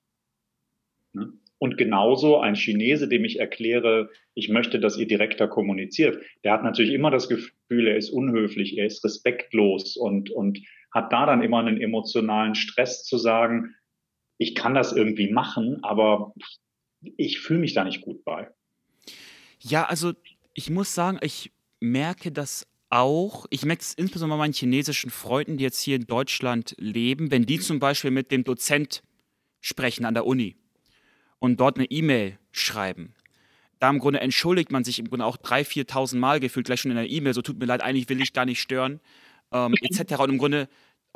[1.14, 1.32] Ne?
[1.58, 6.62] Und genauso ein Chinese, dem ich erkläre, ich möchte, dass ihr direkter kommuniziert, der hat
[6.62, 10.60] natürlich immer das Gefühl, er ist unhöflich, er ist respektlos und, und
[10.92, 13.74] hat da dann immer einen emotionalen Stress zu sagen,
[14.38, 16.32] ich kann das irgendwie machen, aber
[17.16, 18.48] ich fühle mich da nicht gut bei.
[19.60, 20.12] Ja, also
[20.54, 23.46] ich muss sagen, ich merke das auch.
[23.50, 27.58] Ich merke es insbesondere meinen chinesischen Freunden, die jetzt hier in Deutschland leben, wenn die
[27.58, 29.02] zum Beispiel mit dem Dozent
[29.60, 30.56] sprechen an der Uni
[31.38, 33.14] und dort eine E-Mail schreiben.
[33.80, 36.90] da im Grunde entschuldigt man sich im Grunde auch 3.000, 4.000 Mal gefühlt, gleich schon
[36.90, 39.00] in der E-Mail, so tut mir leid, eigentlich will ich gar nicht stören,
[39.52, 40.18] ähm, etc.
[40.18, 40.68] Und im Grunde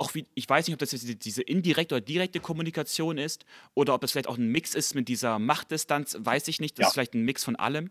[0.02, 3.44] auch wie, ich weiß nicht, ob das jetzt diese indirekte oder direkte Kommunikation ist
[3.74, 6.76] oder ob das vielleicht auch ein Mix ist mit dieser Machtdistanz, weiß ich nicht.
[6.78, 6.88] Das ja.
[6.88, 7.90] ist vielleicht ein Mix von allem.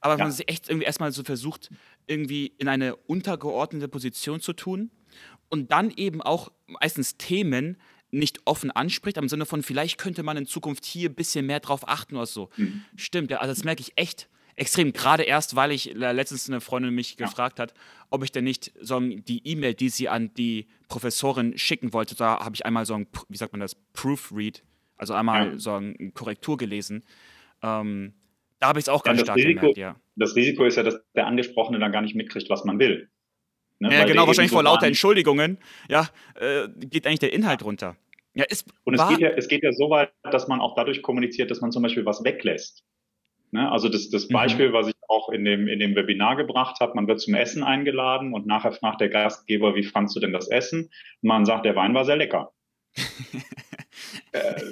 [0.00, 0.24] Aber ja.
[0.24, 1.70] man sich echt irgendwie erstmal so versucht,
[2.08, 4.90] irgendwie in eine untergeordnete Position zu tun
[5.48, 7.76] und dann eben auch meistens Themen
[8.10, 11.60] nicht offen anspricht, im Sinne von, vielleicht könnte man in Zukunft hier ein bisschen mehr
[11.60, 12.50] drauf achten oder so.
[12.56, 12.82] Mhm.
[12.96, 14.92] Stimmt, ja, also das merke ich echt extrem.
[14.92, 17.26] Gerade erst, weil ich letztens eine Freundin mich ja.
[17.26, 17.74] gefragt hat,
[18.10, 22.40] ob ich denn nicht so die E-Mail, die sie an die Professorin schicken wollte, da
[22.40, 24.62] habe ich einmal so ein, wie sagt man das, Proofread,
[24.96, 25.58] also einmal ja.
[25.58, 27.04] so eine Korrektur gelesen.
[27.62, 28.14] Ähm,
[28.58, 29.96] da habe ich es auch ganz ja, stark Risiko, gemerkt, ja.
[30.16, 33.08] Das Risiko ist ja, dass der Angesprochene dann gar nicht mitkriegt, was man will.
[33.80, 33.92] Ne?
[33.92, 37.96] Ja, genau, wahrscheinlich vor lauter Entschuldigungen, ja, äh, geht eigentlich der Inhalt runter.
[38.34, 41.02] Ja, ist und es geht ja, es geht ja so weit, dass man auch dadurch
[41.02, 42.84] kommuniziert, dass man zum Beispiel was weglässt.
[43.52, 43.70] Ne?
[43.70, 44.32] Also das, das mhm.
[44.32, 44.72] Beispiel, mhm.
[44.72, 48.32] was ich auch in dem, in dem Webinar gebracht habe, man wird zum Essen eingeladen
[48.32, 50.90] und nachher fragt der Gastgeber, wie fandst du denn das Essen?
[51.22, 52.52] Und man sagt, der Wein war sehr lecker.
[54.32, 54.62] äh,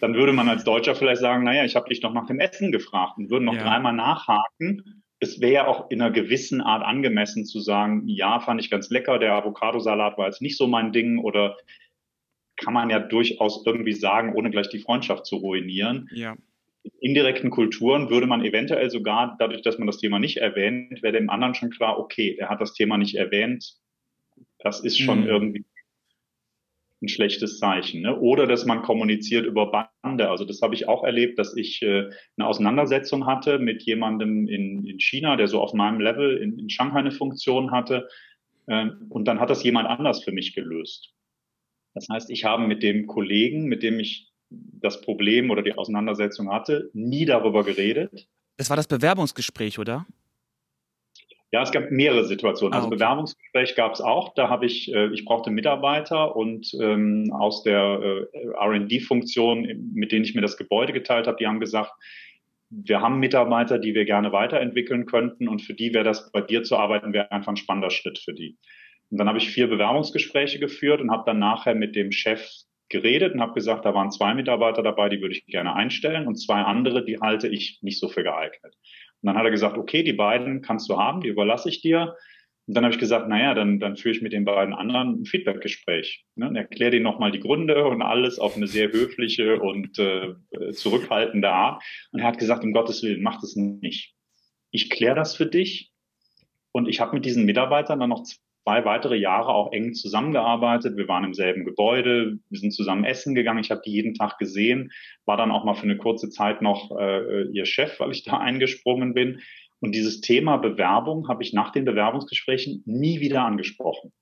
[0.00, 2.72] dann würde man als Deutscher vielleicht sagen, naja, ich habe dich doch nach dem Essen
[2.72, 3.62] gefragt und würden noch ja.
[3.62, 5.02] dreimal nachhaken.
[5.18, 8.90] Es wäre ja auch in einer gewissen Art angemessen zu sagen, ja, fand ich ganz
[8.90, 11.56] lecker, der Avocadosalat war jetzt nicht so mein Ding oder
[12.56, 16.10] kann man ja durchaus irgendwie sagen, ohne gleich die Freundschaft zu ruinieren.
[16.12, 16.36] Ja
[17.00, 21.30] indirekten Kulturen würde man eventuell sogar, dadurch, dass man das Thema nicht erwähnt, wäre dem
[21.30, 23.74] anderen schon klar, okay, er hat das Thema nicht erwähnt.
[24.58, 25.26] Das ist schon mhm.
[25.26, 25.64] irgendwie
[27.02, 28.02] ein schlechtes Zeichen.
[28.02, 28.18] Ne?
[28.18, 30.30] Oder dass man kommuniziert über Bande.
[30.30, 34.86] Also das habe ich auch erlebt, dass ich äh, eine Auseinandersetzung hatte mit jemandem in,
[34.86, 38.08] in China, der so auf meinem Level in, in Shanghai eine Funktion hatte.
[38.66, 41.12] Äh, und dann hat das jemand anders für mich gelöst.
[41.94, 44.31] Das heißt, ich habe mit dem Kollegen, mit dem ich
[44.80, 48.28] das Problem oder die Auseinandersetzung hatte, nie darüber geredet.
[48.56, 50.06] Das war das Bewerbungsgespräch, oder?
[51.52, 52.72] Ja, es gab mehrere Situationen.
[52.72, 52.96] Ah, also okay.
[52.96, 54.34] Bewerbungsgespräch gab es auch.
[54.34, 60.24] Da habe ich, äh, ich brauchte Mitarbeiter und ähm, aus der äh, R&D-Funktion, mit denen
[60.24, 61.92] ich mir das Gebäude geteilt habe, die haben gesagt,
[62.70, 66.62] wir haben Mitarbeiter, die wir gerne weiterentwickeln könnten und für die wäre das bei dir
[66.62, 68.56] zu arbeiten, wäre einfach ein spannender Schritt für die.
[69.10, 72.48] Und dann habe ich vier Bewerbungsgespräche geführt und habe dann nachher mit dem Chef
[72.92, 76.36] geredet und habe gesagt, da waren zwei Mitarbeiter dabei, die würde ich gerne einstellen und
[76.36, 78.76] zwei andere, die halte ich nicht so für geeignet.
[79.22, 82.16] Und dann hat er gesagt, okay, die beiden kannst du haben, die überlasse ich dir.
[82.66, 85.24] Und dann habe ich gesagt, naja, dann, dann führe ich mit den beiden anderen ein
[85.24, 86.24] Feedbackgespräch.
[86.36, 90.34] Ne, und erkläre denen nochmal die Gründe und alles auf eine sehr höfliche und äh,
[90.72, 91.82] zurückhaltende Art.
[92.12, 94.14] Und er hat gesagt, um Gottes Willen, mach das nicht.
[94.70, 95.92] Ich kläre das für dich.
[96.72, 98.24] Und ich habe mit diesen Mitarbeitern dann noch
[98.64, 100.96] zwei weitere Jahre auch eng zusammengearbeitet.
[100.96, 103.60] Wir waren im selben Gebäude, wir sind zusammen essen gegangen.
[103.60, 104.92] Ich habe die jeden Tag gesehen,
[105.24, 108.38] war dann auch mal für eine kurze Zeit noch äh, ihr Chef, weil ich da
[108.38, 109.40] eingesprungen bin.
[109.80, 114.12] Und dieses Thema Bewerbung habe ich nach den Bewerbungsgesprächen nie wieder angesprochen.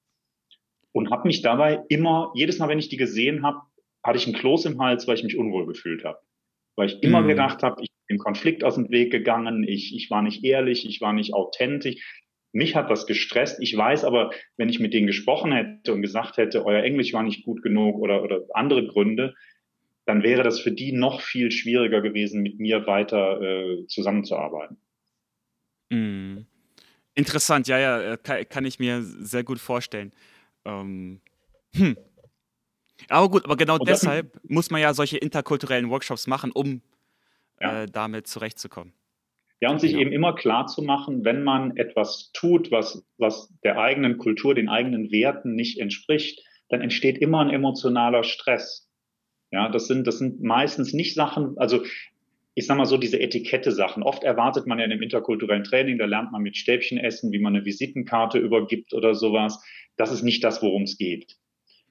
[0.93, 3.61] Und habe mich dabei immer, jedes Mal, wenn ich die gesehen habe,
[4.03, 6.19] hatte ich einen Kloß im Hals, weil ich mich unwohl gefühlt habe.
[6.77, 7.29] Weil ich immer mhm.
[7.29, 11.01] gedacht habe, ich bin Konflikt aus dem Weg gegangen, ich, ich war nicht ehrlich, ich
[11.01, 12.20] war nicht authentisch.
[12.53, 13.59] Mich hat das gestresst.
[13.61, 17.23] Ich weiß aber, wenn ich mit denen gesprochen hätte und gesagt hätte, euer Englisch war
[17.23, 19.35] nicht gut genug oder, oder andere Gründe,
[20.05, 24.79] dann wäre das für die noch viel schwieriger gewesen, mit mir weiter äh, zusammenzuarbeiten.
[25.91, 26.47] Mm.
[27.15, 30.13] Interessant, ja, ja, äh, kann, kann, ich mir sehr gut vorstellen.
[30.65, 31.21] Ähm,
[31.75, 31.97] hm.
[33.09, 36.83] Aber gut, aber genau deshalb muss man ja solche interkulturellen Workshops machen, um
[37.61, 37.83] ja.
[37.83, 38.93] äh, damit zurechtzukommen.
[39.61, 39.99] Ja, und sich ja.
[39.99, 44.71] eben immer klar zu machen, wenn man etwas tut, was, was der eigenen Kultur, den
[44.71, 48.89] eigenen Werten nicht entspricht, dann entsteht immer ein emotionaler Stress.
[49.51, 51.83] Ja, das sind, das sind meistens nicht Sachen, also
[52.55, 54.03] ich sag mal so, diese Etikette-Sachen.
[54.03, 57.39] Oft erwartet man ja in einem interkulturellen Training, da lernt man mit Stäbchen essen, wie
[57.39, 59.63] man eine Visitenkarte übergibt oder sowas.
[59.97, 61.37] Das ist nicht das, worum es geht.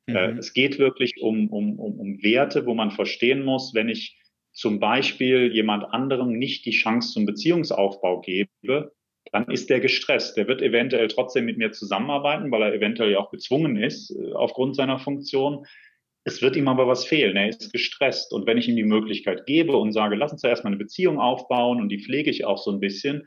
[0.08, 0.16] Mhm.
[0.16, 4.19] Äh, es geht wirklich um, um, um, um Werte, wo man verstehen muss, wenn ich
[4.60, 8.92] zum Beispiel jemand anderem nicht die Chance zum Beziehungsaufbau gebe,
[9.32, 10.36] dann ist der gestresst.
[10.36, 14.76] Der wird eventuell trotzdem mit mir zusammenarbeiten, weil er eventuell auch gezwungen ist äh, aufgrund
[14.76, 15.66] seiner Funktion.
[16.26, 17.38] Es wird ihm aber was fehlen.
[17.38, 18.34] Er ist gestresst.
[18.34, 21.22] Und wenn ich ihm die Möglichkeit gebe und sage, lass uns zuerst mal eine Beziehung
[21.22, 23.26] aufbauen und die pflege ich auch so ein bisschen,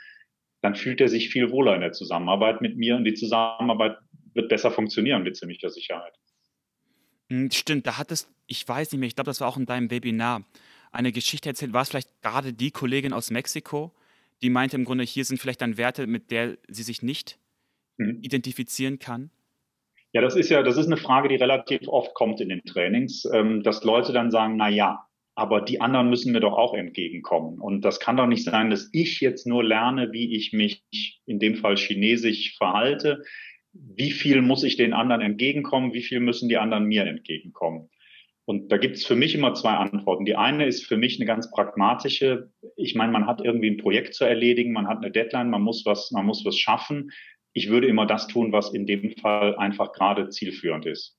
[0.60, 3.96] dann fühlt er sich viel wohler in der Zusammenarbeit mit mir und die Zusammenarbeit
[4.34, 6.12] wird besser funktionieren mit ziemlicher Sicherheit.
[7.30, 9.90] Hm, stimmt, da hattest, ich weiß nicht mehr, ich glaube, das war auch in deinem
[9.90, 10.44] Webinar
[10.92, 11.72] eine Geschichte erzählt.
[11.72, 13.92] War es vielleicht gerade die Kollegin aus Mexiko,
[14.42, 17.38] die meinte im Grunde, hier sind vielleicht dann Werte, mit der sie sich nicht
[17.96, 18.18] mhm.
[18.22, 19.30] identifizieren kann?
[20.12, 23.24] Ja, das ist ja, das ist eine Frage, die relativ oft kommt in den Trainings,
[23.32, 27.58] ähm, dass Leute dann sagen, na ja, aber die anderen müssen mir doch auch entgegenkommen.
[27.58, 30.84] Und das kann doch nicht sein, dass ich jetzt nur lerne, wie ich mich
[31.24, 33.22] in dem Fall chinesisch verhalte.
[33.72, 35.94] Wie viel muss ich den anderen entgegenkommen?
[35.94, 37.88] Wie viel müssen die anderen mir entgegenkommen?
[38.44, 40.24] Und da gibt es für mich immer zwei Antworten.
[40.24, 42.50] Die eine ist für mich eine ganz pragmatische.
[42.76, 45.86] Ich meine, man hat irgendwie ein Projekt zu erledigen, man hat eine Deadline, man muss
[45.86, 47.10] was, man muss was schaffen.
[47.52, 51.16] Ich würde immer das tun, was in dem Fall einfach gerade zielführend ist.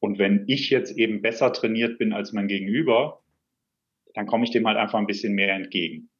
[0.00, 3.22] Und wenn ich jetzt eben besser trainiert bin als mein Gegenüber,
[4.14, 6.10] dann komme ich dem halt einfach ein bisschen mehr entgegen.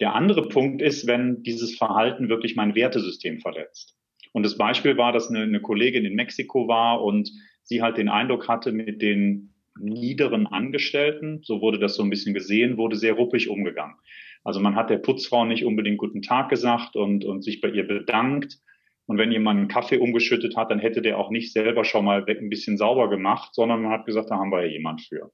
[0.00, 3.96] Der andere Punkt ist, wenn dieses Verhalten wirklich mein Wertesystem verletzt.
[4.32, 7.30] Und das Beispiel war, dass eine, eine Kollegin in Mexiko war und
[7.62, 12.34] sie halt den Eindruck hatte, mit den niederen Angestellten, so wurde das so ein bisschen
[12.34, 13.96] gesehen, wurde sehr ruppig umgegangen.
[14.44, 17.86] Also man hat der Putzfrau nicht unbedingt guten Tag gesagt und, und sich bei ihr
[17.86, 18.58] bedankt.
[19.06, 22.24] Und wenn jemand einen Kaffee umgeschüttet hat, dann hätte der auch nicht selber schon mal
[22.26, 25.30] ein bisschen sauber gemacht, sondern man hat gesagt, da haben wir ja jemand für.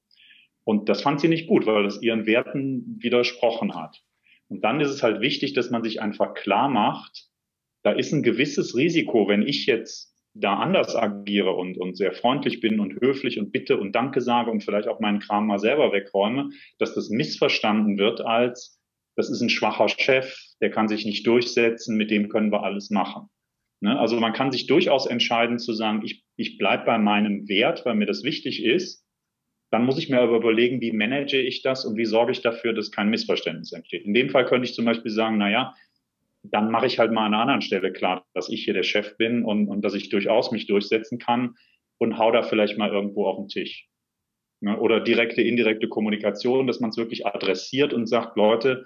[0.63, 4.01] Und das fand sie nicht gut, weil das ihren Werten widersprochen hat.
[4.47, 7.27] Und dann ist es halt wichtig, dass man sich einfach klar macht,
[7.83, 12.61] da ist ein gewisses Risiko, wenn ich jetzt da anders agiere und, und sehr freundlich
[12.61, 15.91] bin und höflich und bitte und danke sage und vielleicht auch meinen Kram mal selber
[15.91, 18.79] wegräume, dass das missverstanden wird als,
[19.15, 22.89] das ist ein schwacher Chef, der kann sich nicht durchsetzen, mit dem können wir alles
[22.89, 23.27] machen.
[23.81, 23.99] Ne?
[23.99, 27.95] Also man kann sich durchaus entscheiden zu sagen, ich, ich bleibe bei meinem Wert, weil
[27.95, 29.05] mir das wichtig ist.
[29.71, 32.73] Dann muss ich mir aber überlegen, wie manage ich das und wie sorge ich dafür,
[32.73, 34.05] dass kein Missverständnis entsteht.
[34.05, 35.73] In dem Fall könnte ich zum Beispiel sagen, na ja,
[36.43, 39.17] dann mache ich halt mal an einer anderen Stelle klar, dass ich hier der Chef
[39.17, 41.55] bin und, und dass ich durchaus mich durchsetzen kann
[41.97, 43.87] und hau da vielleicht mal irgendwo auf den Tisch.
[44.59, 44.79] Ne?
[44.79, 48.85] Oder direkte, indirekte Kommunikation, dass man es wirklich adressiert und sagt, Leute,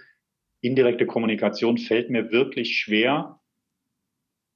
[0.62, 3.40] indirekte Kommunikation fällt mir wirklich schwer,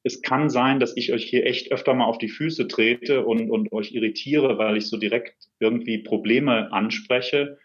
[0.03, 3.51] es kann sein, dass ich euch hier echt öfter mal auf die Füße trete und,
[3.51, 7.57] und euch irritiere, weil ich so direkt irgendwie Probleme anspreche.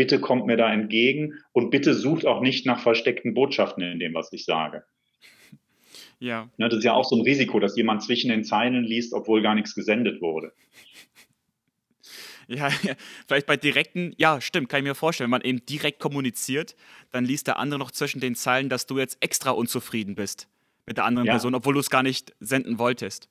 [0.00, 4.14] Bitte kommt mir da entgegen und bitte sucht auch nicht nach versteckten Botschaften in dem,
[4.14, 4.82] was ich sage.
[6.18, 6.48] Ja.
[6.56, 9.42] Ne, das ist ja auch so ein Risiko, dass jemand zwischen den Zeilen liest, obwohl
[9.42, 10.54] gar nichts gesendet wurde.
[12.48, 12.94] Ja, ja,
[13.28, 15.26] vielleicht bei direkten, ja, stimmt, kann ich mir vorstellen.
[15.26, 16.74] Wenn man eben direkt kommuniziert,
[17.12, 20.48] dann liest der andere noch zwischen den Zeilen, dass du jetzt extra unzufrieden bist
[20.84, 21.34] mit der anderen ja.
[21.34, 23.28] Person, obwohl du es gar nicht senden wolltest.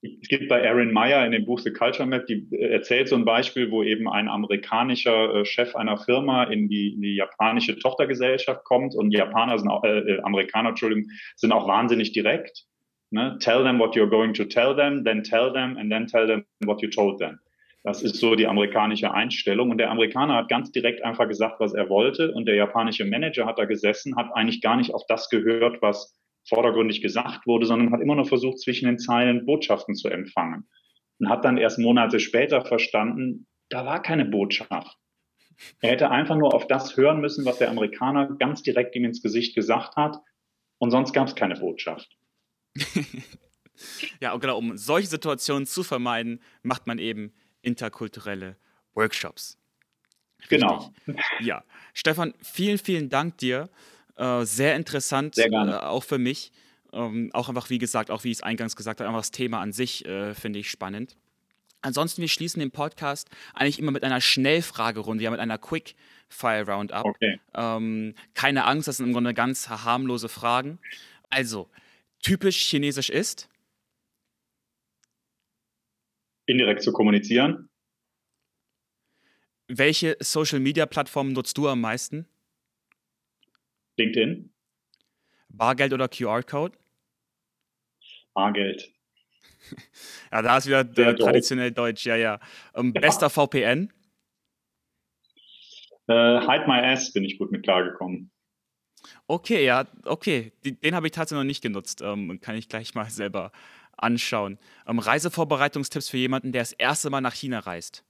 [0.00, 3.24] Es gibt bei Erin Meyer in dem Buch The Culture Map, die erzählt so ein
[3.24, 8.64] Beispiel, wo eben ein amerikanischer äh, Chef einer Firma in die, in die japanische Tochtergesellschaft
[8.64, 12.64] kommt und Japaner sind auch, äh, äh, Amerikaner, Entschuldigung, sind auch wahnsinnig direkt.
[13.10, 13.38] Ne?
[13.40, 16.44] Tell them what you're going to tell them, then tell them and then tell them
[16.64, 17.40] what you told them.
[17.82, 19.70] Das ist so die amerikanische Einstellung.
[19.70, 22.32] Und der Amerikaner hat ganz direkt einfach gesagt, was er wollte.
[22.32, 26.14] Und der japanische Manager hat da gesessen, hat eigentlich gar nicht auf das gehört, was
[26.48, 30.68] vordergründig gesagt wurde, sondern hat immer nur versucht, zwischen den Zeilen Botschaften zu empfangen.
[31.18, 34.96] Und hat dann erst Monate später verstanden, da war keine Botschaft.
[35.80, 39.22] Er hätte einfach nur auf das hören müssen, was der Amerikaner ganz direkt ihm ins
[39.22, 40.16] Gesicht gesagt hat.
[40.78, 42.16] Und sonst gab es keine Botschaft.
[44.20, 47.32] ja, und genau, um solche Situationen zu vermeiden, macht man eben
[47.62, 48.56] interkulturelle
[48.94, 49.58] Workshops.
[50.42, 50.60] Richtig.
[50.60, 50.92] Genau.
[51.40, 51.64] Ja.
[51.94, 53.68] Stefan, vielen, vielen Dank dir
[54.18, 56.52] äh, sehr interessant, sehr äh, auch für mich.
[56.92, 59.60] Ähm, auch einfach, wie gesagt, auch wie ich es eingangs gesagt habe, einfach das Thema
[59.60, 61.16] an sich äh, finde ich spannend.
[61.82, 65.94] Ansonsten, wir schließen den Podcast eigentlich immer mit einer Schnellfragerunde, ja, mit einer Quick
[66.28, 67.04] Fire Roundup.
[67.04, 67.38] Okay.
[67.54, 70.78] Ähm, keine Angst, das sind im Grunde ganz harmlose Fragen.
[71.30, 71.68] Also,
[72.20, 73.48] typisch chinesisch ist?
[76.46, 77.68] Indirekt zu kommunizieren.
[79.68, 82.26] Welche Social Media Plattformen nutzt du am meisten?
[83.98, 84.52] LinkedIn.
[85.48, 86.78] Bargeld oder QR-Code?
[88.34, 88.92] Bargeld.
[90.32, 92.40] ja, da ist wieder der traditionell Deutsch, ja, ja.
[92.72, 93.00] Um, ja.
[93.00, 93.92] Bester VPN?
[96.06, 98.30] Äh, Hide My Ass bin ich gut mit klargekommen.
[99.26, 100.52] Okay, ja, okay.
[100.64, 102.00] Den, den habe ich tatsächlich noch nicht genutzt.
[102.02, 103.52] Ähm, kann ich gleich mal selber
[103.96, 104.58] anschauen.
[104.86, 108.04] Ähm, Reisevorbereitungstipps für jemanden, der das erste Mal nach China reist.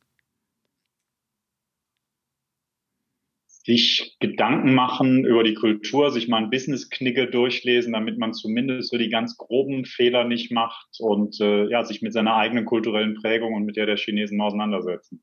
[3.69, 8.97] Sich Gedanken machen über die Kultur, sich mal ein Business-Knigge durchlesen, damit man zumindest so
[8.97, 13.53] die ganz groben Fehler nicht macht und äh, ja, sich mit seiner eigenen kulturellen Prägung
[13.53, 15.23] und mit der der Chinesen auseinandersetzen.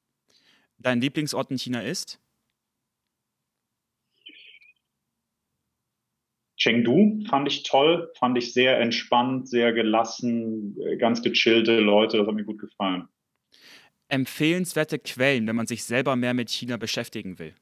[0.78, 2.20] Dein Lieblingsort in China ist?
[6.56, 12.36] Chengdu fand ich toll, fand ich sehr entspannt, sehr gelassen, ganz gechillte Leute, das hat
[12.36, 13.08] mir gut gefallen.
[14.08, 17.56] Empfehlenswerte Quellen, wenn man sich selber mehr mit China beschäftigen will.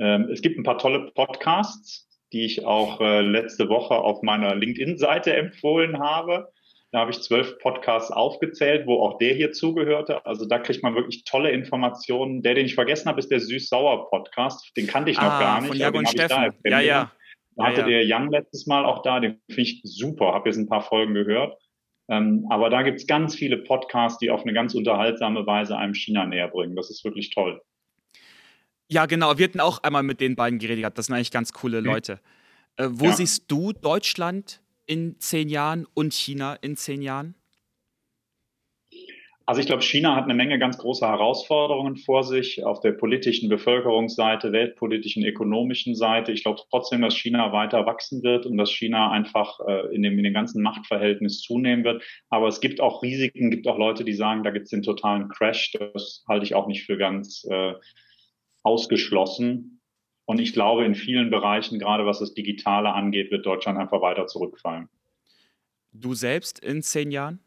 [0.00, 4.54] Ähm, es gibt ein paar tolle Podcasts, die ich auch äh, letzte Woche auf meiner
[4.54, 6.48] LinkedIn-Seite empfohlen habe.
[6.90, 10.24] Da habe ich zwölf Podcasts aufgezählt, wo auch der hier zugehörte.
[10.24, 12.40] Also da kriegt man wirklich tolle Informationen.
[12.42, 14.72] Der, den ich vergessen habe, ist der Süß-Sauer-Podcast.
[14.76, 15.68] Den kannte ich noch Ah, gar nicht.
[15.68, 16.58] von Jago und habe ich da Steffen.
[16.64, 17.12] Ja, ja.
[17.56, 17.86] Da Ja, hatte ja.
[17.88, 21.12] der Young letztes Mal auch da, den finde ich super, habe jetzt ein paar Folgen
[21.14, 21.58] gehört.
[22.10, 26.24] Ähm, aber da gibt's ganz viele Podcasts, die auf eine ganz unterhaltsame Weise einem China
[26.24, 26.74] näher bringen.
[26.74, 27.60] Das ist wirklich toll.
[28.88, 29.36] Ja, genau.
[29.36, 30.98] Wir hatten auch einmal mit den beiden geredet gehabt.
[30.98, 32.20] Das sind eigentlich ganz coole Leute.
[32.76, 33.12] Äh, wo Ja.
[33.12, 37.34] siehst du Deutschland in zehn Jahren und China in zehn Jahren?
[39.44, 43.48] Also ich glaube, China hat eine Menge ganz großer Herausforderungen vor sich auf der politischen
[43.48, 46.32] Bevölkerungsseite, weltpolitischen, ökonomischen Seite.
[46.32, 50.18] Ich glaube trotzdem, dass China weiter wachsen wird und dass China einfach äh, in, dem,
[50.18, 52.02] in dem ganzen Machtverhältnis zunehmen wird.
[52.28, 55.30] Aber es gibt auch Risiken, gibt auch Leute, die sagen, da gibt es den totalen
[55.30, 55.72] Crash.
[55.94, 57.72] Das halte ich auch nicht für ganz äh,
[58.68, 59.80] ausgeschlossen.
[60.26, 64.26] Und ich glaube, in vielen Bereichen, gerade was das Digitale angeht, wird Deutschland einfach weiter
[64.26, 64.88] zurückfallen.
[65.92, 67.40] Du selbst in zehn Jahren?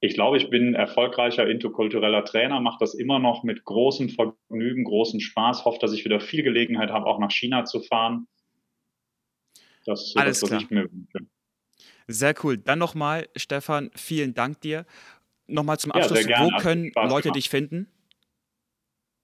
[0.00, 5.20] Ich glaube, ich bin erfolgreicher interkultureller Trainer, mache das immer noch mit großem Vergnügen, großem
[5.20, 8.26] Spaß, hoffe, dass ich wieder viel Gelegenheit habe, auch nach China zu fahren.
[9.84, 10.60] Das ist so Alles das, was klar.
[10.62, 11.26] ich mir wünsche.
[12.08, 12.58] Sehr cool.
[12.58, 14.86] Dann nochmal, Stefan, vielen Dank dir.
[15.46, 16.52] Nochmal zum Ja, Abschluss, gerne.
[16.52, 17.36] wo können Leute gemacht.
[17.36, 17.88] dich finden?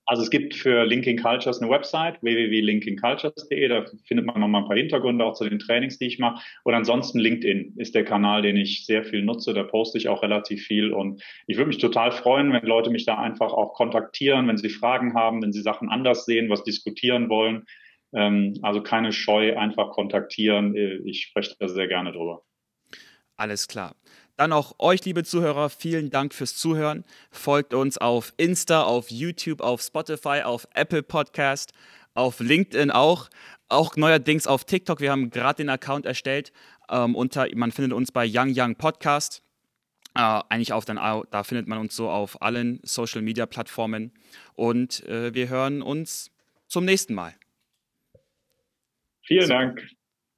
[0.08, 4.76] Also es gibt für Linking Cultures eine Website, www.linkingcultures.de, da findet man nochmal ein paar
[4.78, 6.42] Hintergründe auch zu den Trainings, die ich mache.
[6.64, 10.22] Und ansonsten LinkedIn ist der Kanal, den ich sehr viel nutze, da poste ich auch
[10.22, 10.94] relativ viel.
[10.94, 14.70] Und ich würde mich total freuen, wenn Leute mich da einfach auch kontaktieren, wenn sie
[14.70, 17.66] Fragen haben, wenn sie Sachen anders sehen, was diskutieren wollen.
[18.14, 20.74] Ähm, also keine Scheu, einfach kontaktieren.
[21.04, 22.44] Ich spreche da sehr gerne drüber.
[23.36, 23.94] Alles klar.
[24.38, 27.04] Dann auch euch, liebe Zuhörer, vielen Dank fürs Zuhören.
[27.32, 31.72] Folgt uns auf Insta, auf YouTube, auf Spotify, auf Apple Podcast,
[32.14, 33.30] auf LinkedIn auch.
[33.68, 35.00] Auch neuerdings auf TikTok.
[35.00, 36.52] Wir haben gerade den Account erstellt.
[36.88, 39.42] Ähm, unter, man findet uns bei Young Young Podcast.
[40.14, 44.12] Äh, eigentlich auf au- da findet man uns so auf allen Social Media Plattformen.
[44.54, 46.30] Und äh, wir hören uns
[46.68, 47.34] zum nächsten Mal.
[49.26, 49.97] Vielen Dank.